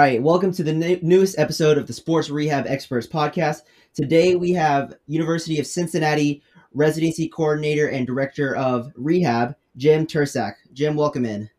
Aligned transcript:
Right, 0.00 0.22
welcome 0.22 0.50
to 0.50 0.62
the 0.62 0.72
ne- 0.72 0.98
newest 1.02 1.38
episode 1.38 1.76
of 1.76 1.86
the 1.86 1.92
Sports 1.92 2.30
Rehab 2.30 2.64
Experts 2.66 3.06
podcast. 3.06 3.64
Today 3.92 4.34
we 4.34 4.50
have 4.52 4.94
University 5.06 5.60
of 5.60 5.66
Cincinnati 5.66 6.42
residency 6.72 7.28
coordinator 7.28 7.86
and 7.86 8.06
director 8.06 8.56
of 8.56 8.90
rehab, 8.96 9.56
Jim 9.76 10.06
Tursak. 10.06 10.54
Jim, 10.72 10.96
welcome 10.96 11.26
in. 11.26 11.50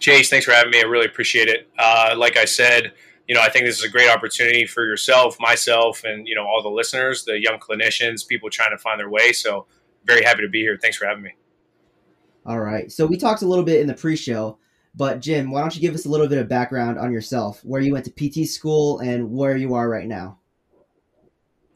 Chase, 0.00 0.28
thanks 0.28 0.46
for 0.46 0.50
having 0.50 0.72
me. 0.72 0.80
I 0.80 0.86
really 0.86 1.06
appreciate 1.06 1.46
it. 1.46 1.68
Uh, 1.78 2.16
like 2.18 2.36
I 2.36 2.44
said, 2.44 2.92
you 3.28 3.36
know, 3.36 3.40
I 3.40 3.50
think 3.50 3.66
this 3.66 3.78
is 3.78 3.84
a 3.84 3.88
great 3.88 4.10
opportunity 4.10 4.66
for 4.66 4.84
yourself, 4.84 5.36
myself, 5.38 6.02
and 6.02 6.26
you 6.26 6.34
know 6.34 6.44
all 6.44 6.60
the 6.60 6.68
listeners, 6.68 7.24
the 7.24 7.40
young 7.40 7.60
clinicians, 7.60 8.26
people 8.26 8.50
trying 8.50 8.72
to 8.72 8.78
find 8.78 8.98
their 8.98 9.10
way. 9.10 9.32
So, 9.32 9.66
very 10.06 10.24
happy 10.24 10.42
to 10.42 10.48
be 10.48 10.62
here. 10.62 10.76
Thanks 10.76 10.96
for 10.96 11.06
having 11.06 11.22
me. 11.22 11.36
All 12.44 12.58
right, 12.58 12.90
so 12.90 13.06
we 13.06 13.16
talked 13.16 13.42
a 13.42 13.46
little 13.46 13.64
bit 13.64 13.80
in 13.80 13.86
the 13.86 13.94
pre-show 13.94 14.58
but 14.98 15.20
Jim, 15.20 15.52
why 15.52 15.60
don't 15.60 15.74
you 15.76 15.80
give 15.80 15.94
us 15.94 16.06
a 16.06 16.08
little 16.08 16.26
bit 16.26 16.38
of 16.38 16.48
background 16.48 16.98
on 16.98 17.12
yourself, 17.12 17.64
where 17.64 17.80
you 17.80 17.92
went 17.92 18.04
to 18.06 18.10
PT 18.10 18.48
school 18.48 18.98
and 18.98 19.30
where 19.30 19.56
you 19.56 19.74
are 19.74 19.88
right 19.88 20.08
now? 20.08 20.38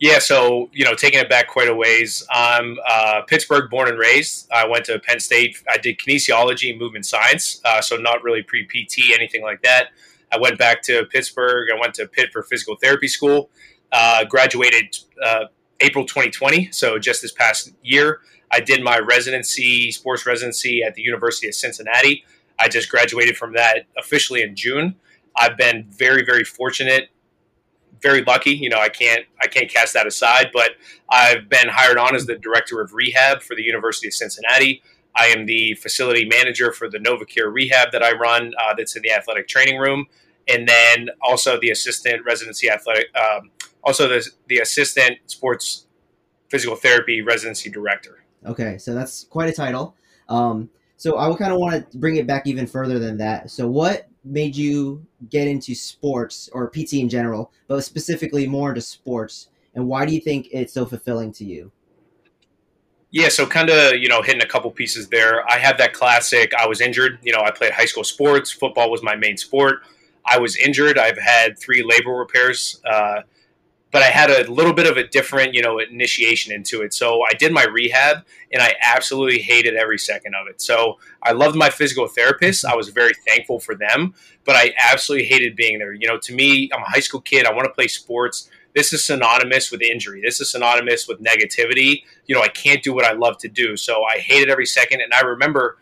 Yeah, 0.00 0.18
so 0.18 0.68
you 0.72 0.84
know, 0.84 0.94
taking 0.94 1.20
it 1.20 1.30
back 1.30 1.46
quite 1.46 1.68
a 1.68 1.74
ways. 1.74 2.26
I'm 2.28 2.76
uh, 2.84 3.22
Pittsburgh 3.28 3.70
born 3.70 3.88
and 3.88 3.96
raised. 3.96 4.50
I 4.50 4.66
went 4.66 4.86
to 4.86 4.98
Penn 4.98 5.20
State. 5.20 5.62
I 5.70 5.78
did 5.78 5.98
kinesiology 5.98 6.70
and 6.70 6.80
movement 6.80 7.06
science, 7.06 7.60
uh, 7.64 7.80
so 7.80 7.94
not 7.94 8.24
really 8.24 8.42
pre 8.42 8.64
PT 8.64 9.14
anything 9.14 9.42
like 9.42 9.62
that. 9.62 9.90
I 10.32 10.38
went 10.38 10.58
back 10.58 10.82
to 10.82 11.04
Pittsburgh. 11.04 11.68
I 11.72 11.78
went 11.80 11.94
to 11.94 12.08
Pitt 12.08 12.30
for 12.32 12.42
physical 12.42 12.74
therapy 12.74 13.06
school. 13.06 13.50
Uh, 13.92 14.24
graduated 14.24 14.96
uh, 15.24 15.44
April 15.78 16.04
2020, 16.04 16.72
so 16.72 16.98
just 16.98 17.22
this 17.22 17.30
past 17.30 17.72
year. 17.84 18.18
I 18.50 18.58
did 18.58 18.82
my 18.82 18.98
residency, 18.98 19.92
sports 19.92 20.26
residency 20.26 20.82
at 20.82 20.96
the 20.96 21.02
University 21.02 21.46
of 21.46 21.54
Cincinnati. 21.54 22.24
I 22.62 22.68
just 22.68 22.88
graduated 22.88 23.36
from 23.36 23.54
that 23.54 23.86
officially 23.98 24.42
in 24.42 24.54
June. 24.54 24.94
I've 25.36 25.56
been 25.56 25.86
very, 25.88 26.24
very 26.24 26.44
fortunate, 26.44 27.08
very 28.00 28.22
lucky. 28.22 28.50
You 28.50 28.70
know, 28.70 28.78
I 28.78 28.88
can't 28.88 29.24
I 29.40 29.48
can't 29.48 29.68
cast 29.68 29.94
that 29.94 30.06
aside, 30.06 30.50
but 30.52 30.72
I've 31.10 31.48
been 31.48 31.68
hired 31.68 31.98
on 31.98 32.14
as 32.14 32.26
the 32.26 32.36
director 32.36 32.80
of 32.80 32.92
rehab 32.94 33.42
for 33.42 33.56
the 33.56 33.62
University 33.62 34.06
of 34.06 34.14
Cincinnati. 34.14 34.82
I 35.16 35.26
am 35.26 35.46
the 35.46 35.74
facility 35.74 36.24
manager 36.24 36.72
for 36.72 36.88
the 36.88 36.98
NovaCare 36.98 37.52
Rehab 37.52 37.92
that 37.92 38.02
I 38.02 38.12
run. 38.12 38.52
Uh, 38.58 38.74
that's 38.76 38.96
in 38.96 39.02
the 39.02 39.10
athletic 39.10 39.48
training 39.48 39.78
room, 39.78 40.06
and 40.48 40.68
then 40.68 41.10
also 41.20 41.58
the 41.60 41.70
assistant 41.70 42.24
residency 42.24 42.70
athletic, 42.70 43.06
um, 43.16 43.50
also 43.82 44.08
the 44.08 44.24
the 44.46 44.58
assistant 44.58 45.18
sports 45.26 45.86
physical 46.48 46.76
therapy 46.76 47.22
residency 47.22 47.70
director. 47.70 48.24
Okay, 48.46 48.78
so 48.78 48.94
that's 48.94 49.24
quite 49.24 49.48
a 49.48 49.52
title. 49.52 49.96
Um, 50.28 50.70
so 51.02 51.16
I 51.16 51.26
would 51.26 51.38
kind 51.38 51.52
of 51.52 51.58
want 51.58 51.90
to 51.90 51.98
bring 51.98 52.14
it 52.14 52.28
back 52.28 52.46
even 52.46 52.64
further 52.64 53.00
than 53.00 53.16
that. 53.16 53.50
So 53.50 53.66
what 53.66 54.06
made 54.24 54.54
you 54.54 55.04
get 55.30 55.48
into 55.48 55.74
sports 55.74 56.48
or 56.52 56.70
PT 56.70 56.92
in 56.92 57.08
general, 57.08 57.50
but 57.66 57.82
specifically 57.82 58.46
more 58.46 58.68
into 58.68 58.82
sports, 58.82 59.48
and 59.74 59.88
why 59.88 60.06
do 60.06 60.14
you 60.14 60.20
think 60.20 60.46
it's 60.52 60.72
so 60.72 60.86
fulfilling 60.86 61.32
to 61.32 61.44
you? 61.44 61.72
Yeah, 63.10 63.30
so 63.30 63.44
kind 63.46 63.68
of, 63.68 63.94
you 63.94 64.08
know, 64.08 64.22
hitting 64.22 64.42
a 64.42 64.46
couple 64.46 64.70
pieces 64.70 65.08
there. 65.08 65.44
I 65.50 65.58
had 65.58 65.76
that 65.78 65.92
classic, 65.92 66.54
I 66.54 66.68
was 66.68 66.80
injured. 66.80 67.18
You 67.24 67.32
know, 67.32 67.40
I 67.40 67.50
played 67.50 67.72
high 67.72 67.86
school 67.86 68.04
sports, 68.04 68.52
football 68.52 68.88
was 68.88 69.02
my 69.02 69.16
main 69.16 69.36
sport. 69.36 69.80
I 70.24 70.38
was 70.38 70.56
injured. 70.56 70.98
I've 70.98 71.18
had 71.18 71.58
three 71.58 71.82
labral 71.82 72.16
repairs. 72.16 72.80
Uh, 72.88 73.22
but 73.92 74.02
I 74.02 74.06
had 74.06 74.30
a 74.30 74.50
little 74.50 74.72
bit 74.72 74.86
of 74.90 74.96
a 74.96 75.06
different, 75.06 75.54
you 75.54 75.60
know, 75.60 75.78
initiation 75.78 76.52
into 76.52 76.80
it. 76.80 76.94
So 76.94 77.22
I 77.22 77.34
did 77.34 77.52
my 77.52 77.64
rehab 77.64 78.24
and 78.50 78.62
I 78.62 78.74
absolutely 78.82 79.38
hated 79.38 79.74
every 79.74 79.98
second 79.98 80.34
of 80.34 80.48
it. 80.48 80.62
So 80.62 80.98
I 81.22 81.32
loved 81.32 81.56
my 81.56 81.68
physical 81.68 82.08
therapist. 82.08 82.64
I 82.64 82.74
was 82.74 82.88
very 82.88 83.12
thankful 83.28 83.60
for 83.60 83.74
them, 83.74 84.14
but 84.44 84.56
I 84.56 84.72
absolutely 84.78 85.26
hated 85.26 85.56
being 85.56 85.78
there. 85.78 85.92
You 85.92 86.08
know, 86.08 86.18
to 86.18 86.34
me, 86.34 86.70
I'm 86.74 86.82
a 86.82 86.88
high 86.88 87.00
school 87.00 87.20
kid. 87.20 87.44
I 87.44 87.52
want 87.52 87.66
to 87.66 87.72
play 87.72 87.86
sports. 87.86 88.48
This 88.74 88.94
is 88.94 89.04
synonymous 89.04 89.70
with 89.70 89.82
injury. 89.82 90.22
This 90.24 90.40
is 90.40 90.50
synonymous 90.50 91.06
with 91.06 91.22
negativity. 91.22 92.04
You 92.26 92.34
know, 92.34 92.40
I 92.40 92.48
can't 92.48 92.82
do 92.82 92.94
what 92.94 93.04
I 93.04 93.12
love 93.12 93.36
to 93.38 93.48
do. 93.48 93.76
So 93.76 94.04
I 94.04 94.18
hated 94.18 94.48
every 94.48 94.66
second. 94.66 95.02
And 95.02 95.12
I 95.12 95.20
remember 95.20 95.76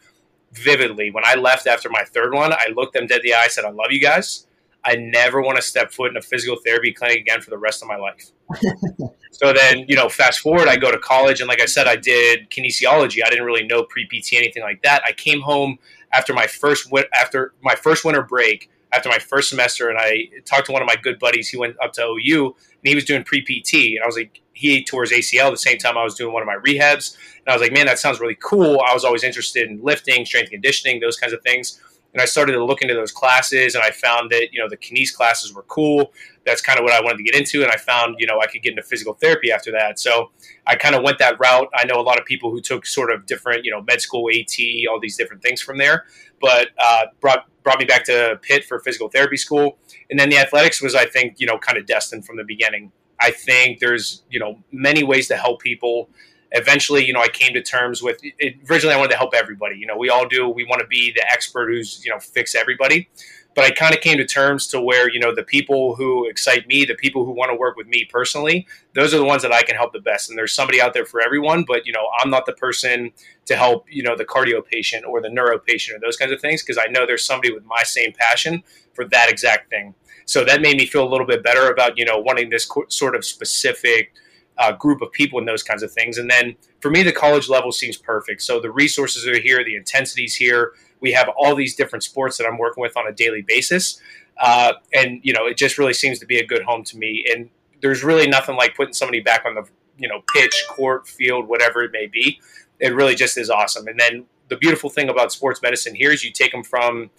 vividly 0.53 1.13
when 1.13 1.25
I 1.25 1.37
left 1.37 1.69
after 1.69 1.89
my 1.89 2.03
third 2.03 2.35
one, 2.35 2.53
I 2.53 2.73
looked 2.75 2.95
them 2.95 3.07
dead 3.07 3.21
in 3.21 3.27
the 3.27 3.35
eye, 3.35 3.45
and 3.45 3.53
said, 3.53 3.65
I 3.65 3.71
love 3.71 3.93
you 3.93 4.01
guys. 4.01 4.49
I 4.85 4.97
never 4.97 5.43
want 5.43 5.57
to 5.57 5.63
step 5.63 5.93
foot 5.93 6.11
in 6.11 6.17
a 6.17 6.23
physical 6.23 6.57
therapy 6.65 6.93
clinic 6.93 7.19
again 7.19 7.41
for 7.41 7.51
the 7.51 7.59
rest 7.59 7.83
of 7.83 7.89
my 7.89 7.97
life. 7.97 8.31
so 9.31 9.53
then, 9.53 9.85
you 9.89 9.97
know, 9.97 10.09
fast 10.09 10.41
forward, 10.41 10.69
I 10.69 10.77
go 10.77 10.91
to 10.91 10.99
college, 10.99 11.41
and 11.41 11.49
like 11.49 11.61
I 11.61 11.67
said, 11.67 11.87
I 11.87 11.97
did 11.97 12.51
kinesiology. 12.51 13.21
I 13.25 13.31
didn't 13.31 13.45
really 13.45 13.67
know 13.67 13.85
pre 13.85 14.07
PT 14.07 14.35
anything 14.35 14.63
like 14.63 14.83
that. 14.83 15.03
I 15.07 15.13
came 15.13 15.43
home 15.43 15.79
after 16.13 16.33
my 16.33 16.47
first 16.47 16.91
after 17.15 17.55
my 17.63 17.75
first 17.75 18.05
winter 18.05 18.23
break, 18.23 18.71
after 18.93 19.09
my 19.09 19.19
first 19.19 19.51
semester, 19.51 19.89
and 19.89 19.99
I 19.99 20.29
talked 20.45 20.67
to 20.67 20.73
one 20.73 20.83
of 20.83 20.87
my 20.87 20.97
good 20.97 21.19
buddies. 21.19 21.49
He 21.49 21.57
went 21.57 21.77
up 21.83 21.93
to 21.95 22.03
OU, 22.03 22.47
and 22.47 22.55
he 22.83 22.95
was 22.95 23.05
doing 23.05 23.23
pre 23.23 23.43
PT, 23.43 23.75
and 23.75 24.03
I 24.03 24.07
was 24.07 24.17
like, 24.17 24.41
he 24.53 24.83
tore 24.85 25.03
his 25.03 25.13
ACL 25.13 25.51
the 25.51 25.57
same 25.57 25.79
time 25.79 25.97
I 25.97 26.05
was 26.05 26.15
doing 26.15 26.33
one 26.33 26.43
of 26.43 26.47
my 26.47 26.57
rehabs, 26.57 27.17
and 27.39 27.49
I 27.49 27.53
was 27.53 27.63
like, 27.63 27.73
man, 27.73 27.87
that 27.87 27.99
sounds 27.99 28.19
really 28.19 28.37
cool. 28.43 28.81
I 28.87 28.95
was 28.95 29.05
always 29.05 29.25
interested 29.25 29.69
in 29.69 29.83
lifting, 29.83 30.25
strength 30.25 30.51
conditioning, 30.51 31.01
those 31.01 31.17
kinds 31.17 31.33
of 31.33 31.43
things 31.43 31.81
and 32.13 32.21
I 32.21 32.25
started 32.25 32.53
to 32.53 32.65
look 32.65 32.83
into 32.83 32.95
those 32.95 33.13
classes 33.13 33.75
and 33.75 33.85
I 33.85 33.91
found 33.91 34.31
that, 34.31 34.53
you 34.53 34.61
know, 34.61 34.69
the 34.69 34.77
kines 34.77 35.15
classes 35.15 35.55
were 35.55 35.63
cool. 35.65 36.13
That's 36.45 36.61
kind 36.61 36.79
of 36.79 36.83
what 36.83 36.93
I 36.93 37.01
wanted 37.01 37.19
to 37.19 37.23
get 37.23 37.37
into. 37.37 37.63
And 37.63 37.71
I 37.71 37.77
found, 37.77 38.17
you 38.19 38.27
know, 38.27 38.41
I 38.41 38.47
could 38.47 38.63
get 38.63 38.71
into 38.71 38.83
physical 38.83 39.15
therapy 39.15 39.53
after 39.53 39.71
that. 39.73 39.99
So 40.01 40.31
I 40.67 40.75
kind 40.75 40.95
of 40.95 41.03
went 41.03 41.19
that 41.19 41.39
route. 41.39 41.69
I 41.75 41.85
know 41.85 42.01
a 42.01 42.03
lot 42.03 42.19
of 42.19 42.25
people 42.25 42.51
who 42.51 42.61
took 42.61 42.85
sort 42.87 43.13
of 43.13 43.27
different, 43.27 43.65
you 43.65 43.71
know, 43.71 43.83
med 43.83 44.01
school, 44.01 44.29
AT, 44.29 44.57
all 44.91 44.99
these 45.01 45.17
different 45.17 45.43
things 45.43 45.61
from 45.61 45.79
there, 45.79 46.07
but 46.41 46.69
uh, 46.79 47.07
brought, 47.21 47.47
brought 47.63 47.79
me 47.79 47.85
back 47.85 48.05
to 48.07 48.39
Pitt 48.43 48.65
for 48.65 48.81
physical 48.81 49.09
therapy 49.09 49.37
school. 49.37 49.79
And 50.09 50.19
then 50.19 50.31
the 50.31 50.39
athletics 50.39 50.83
was, 50.83 50.95
I 50.95 51.07
think, 51.07 51.37
you 51.39 51.47
know, 51.47 51.59
kind 51.59 51.79
of 51.79 51.87
destined 51.87 52.27
from 52.27 52.37
the 52.37 52.45
beginning. 52.45 52.91
I 53.21 53.31
think 53.31 53.79
there's, 53.79 54.25
you 54.31 54.41
know, 54.41 54.59
many 54.73 55.05
ways 55.05 55.29
to 55.29 55.37
help 55.37 55.61
people 55.61 56.09
eventually, 56.53 57.05
you 57.05 57.13
know, 57.13 57.21
I 57.21 57.29
came 57.29 57.55
to 57.55 57.63
terms 57.63 58.03
with 58.03 58.19
it, 58.23 58.57
originally 58.69 58.95
I 58.95 58.99
wanted 58.99 59.13
to 59.13 59.17
help 59.17 59.35
everybody. 59.35 59.77
You 59.77 59.87
know, 59.87 59.97
we 59.97 60.11
all 60.11 60.27
do. 60.27 60.49
We 60.49 60.65
want 60.65 60.81
to 60.81 60.87
be 60.87 61.13
the 61.13 61.25
expert 61.31 61.69
who's, 61.69 62.05
you 62.05 62.11
know, 62.11 62.19
fix 62.19 62.55
everybody. 62.55 63.09
But 63.57 63.65
I 63.65 63.73
kind 63.73 63.93
of 63.93 64.01
came 64.01 64.17
to 64.19 64.25
terms 64.25 64.69
to 64.69 64.81
where, 64.81 65.11
you 65.11 65.19
know, 65.19 65.35
the 65.35 65.43
people 65.43 65.97
who 65.97 66.29
excite 66.29 66.69
me, 66.69 66.85
the 66.85 66.95
people 66.95 67.25
who 67.25 67.33
want 67.33 67.51
to 67.51 67.57
work 67.57 67.77
with 67.77 67.89
me 67.89 68.05
personally, 68.09 68.67
those 68.95 69.13
are 69.13 69.19
the 69.19 69.25
ones 69.25 69.43
that 69.43 69.53
I 69.53 69.63
can 69.63 69.75
help 69.75 69.93
the 69.93 70.01
best. 70.01 70.29
And 70.29 70.39
there's 70.39 70.53
somebody 70.53 70.81
out 70.81 70.95
there 70.95 71.05
for 71.05 71.21
everyone, 71.21 71.65
but, 71.67 71.85
you 71.85 71.93
know, 71.93 72.07
I'm 72.21 72.31
not 72.31 72.47
the 72.47 72.53
person 72.53 73.11
to 73.47 73.57
help, 73.57 73.87
you 73.91 74.05
know, 74.05 74.17
the 74.17 74.25
cardio 74.25 74.65
patient 74.65 75.05
or 75.05 75.21
the 75.21 75.31
neuro 75.31 75.59
patient 75.59 75.97
or 75.97 76.01
those 76.01 76.17
kinds 76.17 76.31
of 76.31 76.41
things 76.41 76.63
because 76.63 76.79
I 76.79 76.87
know 76.91 77.07
there's 77.07 77.25
somebody 77.25 77.53
with 77.53 77.65
my 77.65 77.83
same 77.83 78.13
passion 78.13 78.63
for 78.95 79.05
that 79.07 79.29
exact 79.29 79.69
thing. 79.69 79.95
So 80.27 80.45
that 80.45 80.63
made 80.63 80.77
me 80.77 80.87
feel 80.87 81.07
a 81.07 81.11
little 81.11 81.27
bit 81.27 81.43
better 81.43 81.71
about, 81.71 81.99
you 81.99 82.05
know, 82.05 82.19
wanting 82.19 82.51
this 82.51 82.71
sort 82.89 83.17
of 83.17 83.25
specific– 83.25 84.13
uh, 84.61 84.73
group 84.73 85.01
of 85.01 85.11
people 85.11 85.39
and 85.39 85.49
those 85.49 85.63
kinds 85.63 85.83
of 85.83 85.91
things. 85.91 86.19
And 86.19 86.31
then 86.31 86.55
for 86.81 86.91
me, 86.91 87.03
the 87.03 87.13
college 87.13 87.49
level 87.49 87.73
seems 87.73 87.97
perfect. 87.97 88.43
So 88.43 88.61
the 88.61 88.71
resources 88.71 89.27
are 89.27 89.41
here, 89.41 89.65
the 89.65 89.75
intensity's 89.75 90.37
here. 90.37 90.75
We 91.01 91.13
have 91.13 91.31
all 91.37 91.55
these 91.55 91.75
different 91.75 92.03
sports 92.05 92.37
that 92.37 92.47
I'm 92.47 92.59
working 92.59 92.83
with 92.83 92.95
on 92.97 93.09
a 93.09 93.13
daily 93.13 93.43
basis. 93.43 94.01
Uh, 94.39 94.75
and, 94.93 95.21
you 95.23 95.33
know, 95.33 95.47
it 95.47 95.57
just 95.57 95.79
really 95.79 95.95
seems 95.95 96.19
to 96.19 96.27
be 96.27 96.39
a 96.39 96.47
good 96.47 96.63
home 96.63 96.85
to 96.85 96.99
me. 96.99 97.25
And 97.35 97.49
there's 97.81 98.05
really 98.05 98.29
nothing 98.29 98.57
like 98.57 98.77
putting 98.77 98.93
somebody 98.93 99.21
back 99.21 99.47
on 99.47 99.55
the, 99.55 99.65
you 99.97 100.09
know, 100.09 100.23
pitch, 100.35 100.65
court, 100.69 101.09
field, 101.09 101.49
whatever 101.49 101.83
it 101.83 101.91
may 101.93 102.07
be. 102.07 102.39
It 102.79 102.95
really 102.95 103.15
just 103.15 103.39
is 103.39 103.49
awesome. 103.49 103.89
And 103.89 103.99
then 103.99 104.27
the 104.49 104.57
beautiful 104.57 104.91
thing 104.91 105.09
about 105.09 105.33
sports 105.33 105.63
medicine 105.63 105.95
here 105.95 106.13
is 106.13 106.23
you 106.23 106.33
take 106.33 106.53
them 106.53 106.63
from 106.63 107.11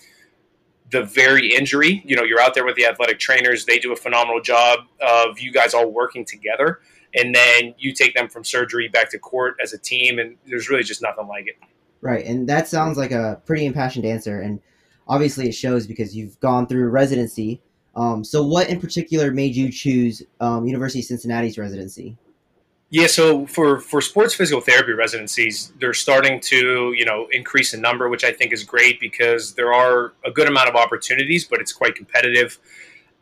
the 0.92 1.04
very 1.04 1.54
injury. 1.54 2.04
You 2.06 2.16
know, 2.16 2.24
you're 2.24 2.42
out 2.42 2.54
there 2.54 2.66
with 2.66 2.76
the 2.76 2.86
athletic 2.86 3.20
trainers. 3.20 3.66
They 3.66 3.80
do 3.80 3.94
a 3.94 3.96
phenomenal 3.96 4.42
job 4.42 4.80
of 5.02 5.40
you 5.40 5.52
guys 5.52 5.74
all 5.74 5.90
working 5.90 6.26
together 6.26 6.80
and 7.16 7.36
then 7.36 7.74
you 7.78 7.94
take 7.94 8.14
them 8.14 8.28
from 8.30 8.44
surgery 8.44 8.88
back 8.88 9.10
to 9.12 9.20
court 9.20 9.58
as 9.62 9.74
a 9.74 9.78
team, 9.78 10.20
and 10.20 10.38
there's 10.48 10.70
really 10.70 10.84
just 10.84 11.02
nothing 11.02 11.28
like 11.28 11.48
it. 11.48 11.58
Right, 12.02 12.26
and 12.26 12.48
that 12.50 12.68
sounds 12.68 12.98
like 12.98 13.12
a 13.12 13.42
pretty 13.46 13.66
impassioned 13.66 14.06
answer, 14.06 14.40
and 14.42 14.60
obviously 15.08 15.48
it 15.48 15.54
shows 15.54 15.86
because 15.88 16.16
you've 16.16 16.40
gone 16.40 16.68
through 16.68 16.90
residency. 16.90 17.62
Um, 17.96 18.24
so, 18.24 18.44
what 18.44 18.70
in 18.70 18.80
particular 18.80 19.32
made 19.32 19.56
you 19.56 19.72
choose 19.72 20.24
um, 20.40 20.66
University 20.66 21.00
of 21.00 21.06
Cincinnati's 21.06 21.58
residency? 21.58 22.18
Yeah, 22.92 23.08
so 23.08 23.46
for 23.46 23.80
for 23.80 24.02
sports 24.02 24.34
physical 24.34 24.60
therapy 24.60 24.92
residencies, 24.92 25.72
they're 25.80 25.94
starting 25.94 26.42
to 26.42 26.94
you 26.94 27.06
know 27.06 27.28
increase 27.32 27.74
in 27.74 27.80
number, 27.80 28.10
which 28.10 28.26
I 28.26 28.34
think 28.34 28.52
is 28.52 28.66
great 28.66 29.00
because 29.00 29.54
there 29.54 29.74
are 29.74 30.12
a 30.26 30.32
good 30.32 30.50
amount 30.50 30.68
of 30.68 30.76
opportunities, 30.76 31.46
but 31.46 31.62
it's 31.62 31.72
quite 31.72 31.96
competitive. 31.96 32.60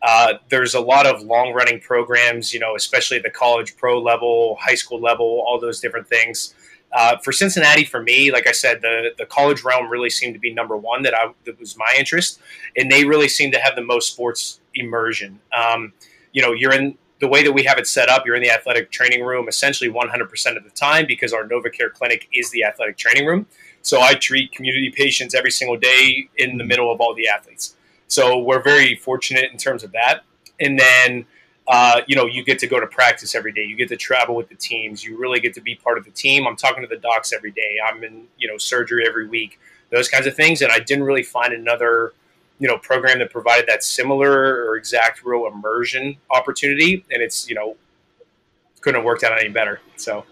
Uh, 0.02 0.34
there's 0.50 0.74
a 0.74 0.80
lot 0.80 1.06
of 1.06 1.22
long 1.22 1.54
running 1.54 1.80
programs, 1.80 2.52
you 2.52 2.60
know, 2.60 2.76
especially 2.76 3.18
at 3.18 3.24
the 3.24 3.30
college 3.30 3.78
pro 3.78 4.02
level, 4.02 4.58
high 4.60 4.74
school 4.74 5.00
level, 5.00 5.46
all 5.48 5.60
those 5.60 5.80
different 5.80 6.08
things. 6.08 6.56
Uh, 6.92 7.18
for 7.20 7.32
Cincinnati, 7.32 7.86
for 7.86 8.02
me, 8.02 8.32
like 8.32 8.48
I 8.48 8.52
said, 8.54 8.82
the 8.82 9.12
the 9.20 9.28
college 9.28 9.64
realm 9.64 9.88
really 9.88 10.10
seemed 10.10 10.34
to 10.34 10.40
be 10.40 10.52
number 10.52 10.78
one 10.78 11.04
that 11.04 11.14
I 11.14 11.32
that 11.46 11.60
was 11.60 11.78
my 11.78 11.94
interest, 11.96 12.40
and 12.76 12.92
they 12.92 13.06
really 13.06 13.30
seem 13.30 13.52
to 13.52 13.60
have 13.60 13.76
the 13.76 13.84
most 13.84 14.12
sports 14.14 14.62
immersion. 14.74 15.40
Um, 15.56 15.94
you 16.32 16.42
know, 16.42 16.54
you're 16.54 16.74
in 16.74 16.98
the 17.20 17.28
way 17.28 17.44
that 17.44 17.52
we 17.52 17.64
have 17.64 17.78
it 17.78 17.88
set 17.88 18.10
up, 18.10 18.26
you're 18.26 18.36
in 18.36 18.42
the 18.42 18.50
athletic 18.50 18.92
training 18.92 19.24
room 19.24 19.48
essentially 19.48 19.92
100% 19.92 20.58
of 20.58 20.64
the 20.64 20.70
time 20.70 21.06
because 21.08 21.34
our 21.34 21.44
NovaCare 21.44 21.92
clinic 21.94 22.28
is 22.34 22.50
the 22.52 22.64
athletic 22.64 22.98
training 22.98 23.26
room. 23.26 23.46
So 23.82 24.02
I 24.02 24.14
treat 24.14 24.52
community 24.52 24.92
patients 24.92 25.36
every 25.36 25.52
single 25.52 25.78
day 25.78 26.30
in 26.38 26.58
the 26.58 26.64
middle 26.64 26.92
of 26.92 27.02
all 27.02 27.14
the 27.14 27.28
athletes. 27.28 27.76
So 28.08 28.40
we're 28.40 28.62
very 28.62 28.96
fortunate 28.96 29.52
in 29.52 29.58
terms 29.58 29.84
of 29.84 29.92
that. 29.92 30.24
And 30.60 30.80
then, 30.80 31.26
uh, 31.68 32.02
you 32.08 32.16
know, 32.16 32.26
you 32.26 32.44
get 32.44 32.60
to 32.60 32.68
go 32.68 32.80
to 32.80 32.88
practice 32.88 33.36
every 33.36 33.52
day. 33.52 33.64
You 33.64 33.76
get 33.76 33.90
to 33.90 33.98
travel 33.98 34.36
with 34.36 34.50
the 34.50 34.56
teams. 34.56 35.04
You 35.04 35.18
really 35.18 35.40
get 35.40 35.54
to 35.56 35.62
be 35.62 35.76
part 35.76 35.98
of 35.98 36.06
the 36.06 36.12
team. 36.12 36.48
I'm 36.48 36.56
talking 36.56 36.82
to 36.82 36.88
the 36.88 36.98
docs 36.98 37.32
every 37.32 37.52
day. 37.52 37.78
I'm 37.88 38.04
in, 38.04 38.26
you 38.38 38.48
know, 38.48 38.58
surgery 38.58 39.06
every 39.08 39.28
week. 39.28 39.60
Those 39.92 40.10
kinds 40.10 40.26
of 40.26 40.36
things. 40.36 40.62
And 40.62 40.72
I 40.72 40.80
didn't 40.80 41.04
really 41.04 41.24
find 41.24 41.54
another 41.54 42.14
you 42.60 42.68
know 42.68 42.78
program 42.78 43.20
that 43.20 43.32
provided 43.32 43.68
that 43.68 43.84
similar 43.84 44.66
or 44.66 44.76
exact 44.76 45.24
real 45.24 45.48
immersion 45.48 46.18
opportunity, 46.30 47.06
and 47.12 47.24
it's 47.24 47.50
you 47.50 47.56
know 47.56 47.76
couldn't 48.82 49.00
have 49.00 49.06
worked 49.06 49.24
out 49.24 49.38
any 49.38 49.50
better. 49.50 49.82
So, 49.98 50.26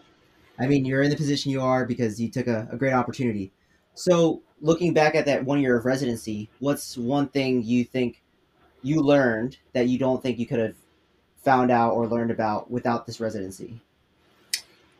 I 0.59 0.67
mean, 0.67 0.85
you're 0.85 1.01
in 1.01 1.09
the 1.09 1.15
position 1.15 1.51
you 1.51 1.61
are 1.61 1.85
because 1.85 2.19
you 2.19 2.29
took 2.29 2.47
a, 2.47 2.67
a 2.71 2.77
great 2.77 2.93
opportunity. 2.93 3.51
So, 3.93 4.41
looking 4.61 4.93
back 4.93 5.15
at 5.15 5.25
that 5.25 5.43
one 5.43 5.59
year 5.59 5.77
of 5.77 5.85
residency, 5.85 6.49
what's 6.59 6.97
one 6.97 7.27
thing 7.27 7.63
you 7.63 7.83
think 7.83 8.21
you 8.83 9.01
learned 9.01 9.57
that 9.73 9.87
you 9.87 9.97
don't 9.97 10.21
think 10.21 10.39
you 10.39 10.45
could 10.45 10.59
have 10.59 10.75
found 11.43 11.71
out 11.71 11.93
or 11.93 12.07
learned 12.07 12.31
about 12.31 12.69
without 12.69 13.05
this 13.05 13.19
residency? 13.19 13.79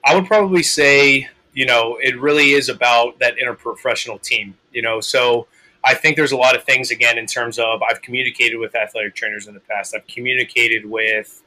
I 0.04 0.16
would 0.16 0.26
probably 0.26 0.64
say, 0.64 1.30
you 1.54 1.66
know, 1.66 1.98
it 2.02 2.20
really 2.20 2.52
is 2.52 2.70
about 2.70 3.20
that 3.20 3.36
interprofessional 3.38 4.22
team. 4.22 4.58
You 4.72 4.82
know, 4.82 5.02
so 5.02 5.48
I 5.88 5.94
think 5.94 6.18
there's 6.18 6.34
a 6.34 6.38
lot 6.38 6.54
of 6.54 6.66
things 6.66 6.92
again 6.92 7.18
in 7.18 7.26
terms 7.28 7.58
of 7.58 7.82
I've 7.82 8.02
communicated 8.02 8.58
with 8.58 8.76
athletic 8.76 9.16
trainers 9.16 9.48
in 9.48 9.54
the 9.54 9.62
past. 9.62 9.96
I've 9.96 10.06
communicated 10.06 10.86
with 10.86 11.42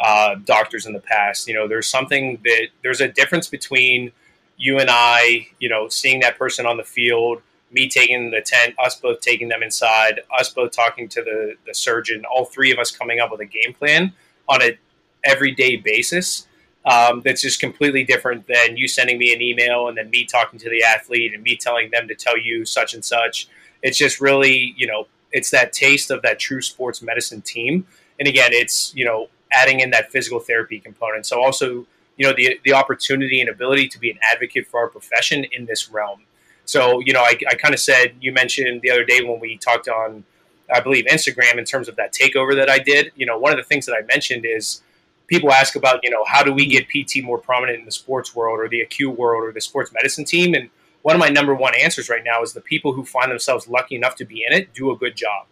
uh, 0.00 0.36
doctors 0.46 0.86
in 0.86 0.94
the 0.94 1.00
past. 1.00 1.46
You 1.46 1.52
know, 1.52 1.68
there's 1.68 1.88
something 1.88 2.40
that 2.42 2.68
there's 2.82 3.02
a 3.02 3.08
difference 3.08 3.48
between 3.48 4.12
you 4.56 4.78
and 4.78 4.88
I. 4.90 5.48
You 5.58 5.68
know, 5.68 5.88
seeing 5.88 6.20
that 6.20 6.38
person 6.38 6.64
on 6.64 6.78
the 6.78 6.84
field, 6.84 7.42
me 7.70 7.86
taking 7.86 8.30
the 8.30 8.40
tent, 8.40 8.74
us 8.82 8.98
both 8.98 9.20
taking 9.20 9.48
them 9.48 9.62
inside, 9.62 10.20
us 10.38 10.48
both 10.48 10.72
talking 10.72 11.06
to 11.10 11.22
the 11.22 11.56
the 11.66 11.74
surgeon, 11.74 12.24
all 12.24 12.46
three 12.46 12.72
of 12.72 12.78
us 12.78 12.90
coming 12.90 13.20
up 13.20 13.30
with 13.30 13.40
a 13.40 13.46
game 13.46 13.74
plan 13.74 14.14
on 14.48 14.62
a 14.62 14.78
everyday 15.22 15.76
basis. 15.76 16.46
Um, 16.86 17.20
that's 17.20 17.42
just 17.42 17.60
completely 17.60 18.04
different 18.04 18.48
than 18.48 18.76
you 18.76 18.88
sending 18.88 19.18
me 19.18 19.34
an 19.34 19.40
email 19.42 19.86
and 19.86 19.96
then 19.96 20.08
me 20.08 20.24
talking 20.24 20.58
to 20.58 20.68
the 20.68 20.82
athlete 20.82 21.32
and 21.32 21.42
me 21.42 21.56
telling 21.56 21.90
them 21.90 22.08
to 22.08 22.14
tell 22.16 22.36
you 22.36 22.64
such 22.64 22.94
and 22.94 23.04
such 23.04 23.48
it's 23.82 23.98
just 23.98 24.20
really, 24.20 24.74
you 24.76 24.86
know, 24.86 25.06
it's 25.32 25.50
that 25.50 25.72
taste 25.72 26.10
of 26.10 26.22
that 26.22 26.38
true 26.38 26.60
sports 26.60 27.02
medicine 27.02 27.42
team. 27.42 27.86
And 28.18 28.28
again, 28.28 28.50
it's, 28.52 28.94
you 28.94 29.04
know, 29.04 29.28
adding 29.52 29.80
in 29.80 29.90
that 29.90 30.10
physical 30.10 30.40
therapy 30.40 30.78
component. 30.78 31.26
So 31.26 31.42
also, 31.42 31.86
you 32.16 32.26
know, 32.26 32.32
the, 32.36 32.60
the 32.64 32.72
opportunity 32.72 33.40
and 33.40 33.48
ability 33.48 33.88
to 33.88 33.98
be 33.98 34.10
an 34.10 34.18
advocate 34.22 34.66
for 34.66 34.80
our 34.80 34.88
profession 34.88 35.44
in 35.52 35.66
this 35.66 35.90
realm. 35.90 36.22
So, 36.64 37.00
you 37.00 37.12
know, 37.12 37.20
I, 37.20 37.36
I 37.50 37.54
kind 37.54 37.74
of 37.74 37.80
said, 37.80 38.14
you 38.20 38.32
mentioned 38.32 38.82
the 38.82 38.90
other 38.90 39.04
day 39.04 39.22
when 39.22 39.40
we 39.40 39.56
talked 39.58 39.88
on, 39.88 40.24
I 40.72 40.80
believe, 40.80 41.06
Instagram 41.06 41.58
in 41.58 41.64
terms 41.64 41.88
of 41.88 41.96
that 41.96 42.12
takeover 42.12 42.54
that 42.54 42.70
I 42.70 42.78
did. 42.78 43.12
You 43.16 43.26
know, 43.26 43.38
one 43.38 43.52
of 43.52 43.58
the 43.58 43.64
things 43.64 43.86
that 43.86 43.94
I 43.94 44.02
mentioned 44.02 44.46
is 44.46 44.82
people 45.26 45.50
ask 45.52 45.74
about, 45.76 46.00
you 46.02 46.10
know, 46.10 46.24
how 46.24 46.42
do 46.42 46.52
we 46.52 46.66
get 46.66 46.86
PT 46.88 47.24
more 47.24 47.38
prominent 47.38 47.80
in 47.80 47.84
the 47.84 47.92
sports 47.92 48.34
world 48.34 48.60
or 48.60 48.68
the 48.68 48.80
acute 48.80 49.18
world 49.18 49.44
or 49.44 49.52
the 49.52 49.60
sports 49.60 49.92
medicine 49.92 50.24
team? 50.24 50.54
And 50.54 50.70
one 51.02 51.14
of 51.14 51.20
my 51.20 51.28
number 51.28 51.54
one 51.54 51.74
answers 51.74 52.08
right 52.08 52.24
now 52.24 52.42
is 52.42 52.52
the 52.52 52.60
people 52.60 52.92
who 52.92 53.04
find 53.04 53.30
themselves 53.30 53.68
lucky 53.68 53.96
enough 53.96 54.14
to 54.16 54.24
be 54.24 54.44
in 54.46 54.52
it 54.52 54.72
do 54.72 54.90
a 54.90 54.96
good 54.96 55.16
job. 55.16 55.46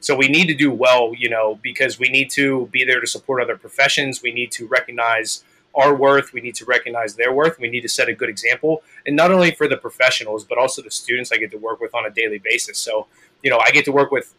So 0.00 0.14
we 0.14 0.28
need 0.28 0.46
to 0.46 0.54
do 0.54 0.70
well, 0.70 1.12
you 1.16 1.28
know, 1.28 1.58
because 1.62 1.98
we 1.98 2.08
need 2.08 2.30
to 2.32 2.68
be 2.70 2.84
there 2.84 3.00
to 3.00 3.06
support 3.06 3.42
other 3.42 3.56
professions. 3.56 4.22
We 4.22 4.32
need 4.32 4.52
to 4.52 4.66
recognize 4.66 5.42
our 5.74 5.94
worth. 5.94 6.32
We 6.32 6.40
need 6.40 6.54
to 6.56 6.64
recognize 6.64 7.14
their 7.16 7.32
worth. 7.32 7.58
We 7.58 7.68
need 7.68 7.80
to 7.82 7.88
set 7.88 8.08
a 8.08 8.14
good 8.14 8.28
example, 8.28 8.82
and 9.06 9.14
not 9.14 9.30
only 9.30 9.50
for 9.50 9.68
the 9.68 9.76
professionals, 9.76 10.44
but 10.44 10.58
also 10.58 10.80
the 10.80 10.90
students 10.90 11.32
I 11.32 11.36
get 11.36 11.50
to 11.50 11.58
work 11.58 11.80
with 11.80 11.94
on 11.94 12.06
a 12.06 12.10
daily 12.10 12.38
basis. 12.38 12.78
So, 12.78 13.06
you 13.42 13.50
know, 13.50 13.58
I 13.58 13.70
get 13.70 13.84
to 13.86 13.92
work 13.92 14.10
with 14.10 14.34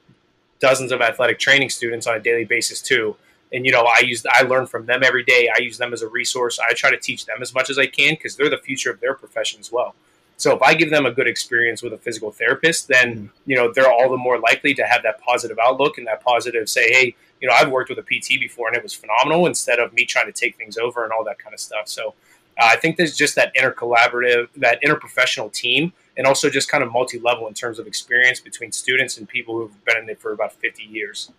dozens 0.59 0.91
of 0.91 1.01
athletic 1.01 1.39
training 1.39 1.69
students 1.69 2.07
on 2.07 2.15
a 2.15 2.19
daily 2.19 2.45
basis 2.45 2.81
too. 2.81 3.15
And 3.53 3.65
you 3.65 3.71
know, 3.71 3.83
I 3.83 3.99
use 3.99 4.25
I 4.29 4.41
learn 4.43 4.67
from 4.67 4.85
them 4.85 5.03
every 5.03 5.23
day. 5.23 5.49
I 5.55 5.61
use 5.61 5.77
them 5.77 5.93
as 5.93 6.01
a 6.01 6.07
resource. 6.07 6.59
I 6.59 6.73
try 6.73 6.91
to 6.91 6.97
teach 6.97 7.25
them 7.25 7.37
as 7.41 7.53
much 7.53 7.69
as 7.69 7.79
I 7.79 7.85
can 7.85 8.15
because 8.15 8.35
they're 8.35 8.49
the 8.49 8.57
future 8.57 8.91
of 8.91 8.99
their 8.99 9.13
profession 9.13 9.59
as 9.59 9.71
well. 9.71 9.95
So 10.37 10.55
if 10.55 10.61
I 10.61 10.75
give 10.75 10.91
them 10.91 11.05
a 11.05 11.11
good 11.11 11.27
experience 11.27 11.81
with 11.81 11.93
a 11.93 11.97
physical 11.97 12.31
therapist, 12.31 12.87
then 12.87 13.15
mm-hmm. 13.15 13.27
you 13.45 13.55
know 13.55 13.71
they're 13.73 13.91
all 13.91 14.09
the 14.09 14.17
more 14.17 14.39
likely 14.39 14.73
to 14.75 14.83
have 14.83 15.03
that 15.03 15.19
positive 15.21 15.57
outlook 15.59 15.97
and 15.97 16.07
that 16.07 16.23
positive 16.23 16.69
say, 16.69 16.91
hey, 16.91 17.15
you 17.41 17.47
know, 17.47 17.53
I've 17.53 17.69
worked 17.69 17.89
with 17.89 17.99
a 17.99 18.03
PT 18.03 18.39
before 18.39 18.67
and 18.67 18.77
it 18.77 18.83
was 18.83 18.93
phenomenal. 18.93 19.47
Instead 19.47 19.79
of 19.79 19.93
me 19.93 20.05
trying 20.05 20.27
to 20.27 20.31
take 20.31 20.55
things 20.55 20.77
over 20.77 21.03
and 21.03 21.11
all 21.11 21.23
that 21.25 21.39
kind 21.39 21.53
of 21.53 21.59
stuff. 21.59 21.87
So 21.87 22.13
uh, 22.59 22.69
I 22.71 22.77
think 22.77 22.97
there's 22.97 23.15
just 23.15 23.35
that 23.35 23.53
intercollaborative, 23.55 24.49
that 24.57 24.81
interprofessional 24.81 25.51
team, 25.51 25.93
and 26.15 26.25
also 26.25 26.49
just 26.49 26.69
kind 26.69 26.83
of 26.83 26.91
multi-level 26.91 27.47
in 27.47 27.53
terms 27.53 27.79
of 27.79 27.87
experience 27.87 28.39
between 28.39 28.71
students 28.71 29.17
and 29.17 29.27
people 29.27 29.55
who've 29.55 29.85
been 29.85 29.97
in 29.97 30.09
it 30.09 30.19
for 30.19 30.31
about 30.31 30.53
50 30.53 30.83
years. 30.83 31.31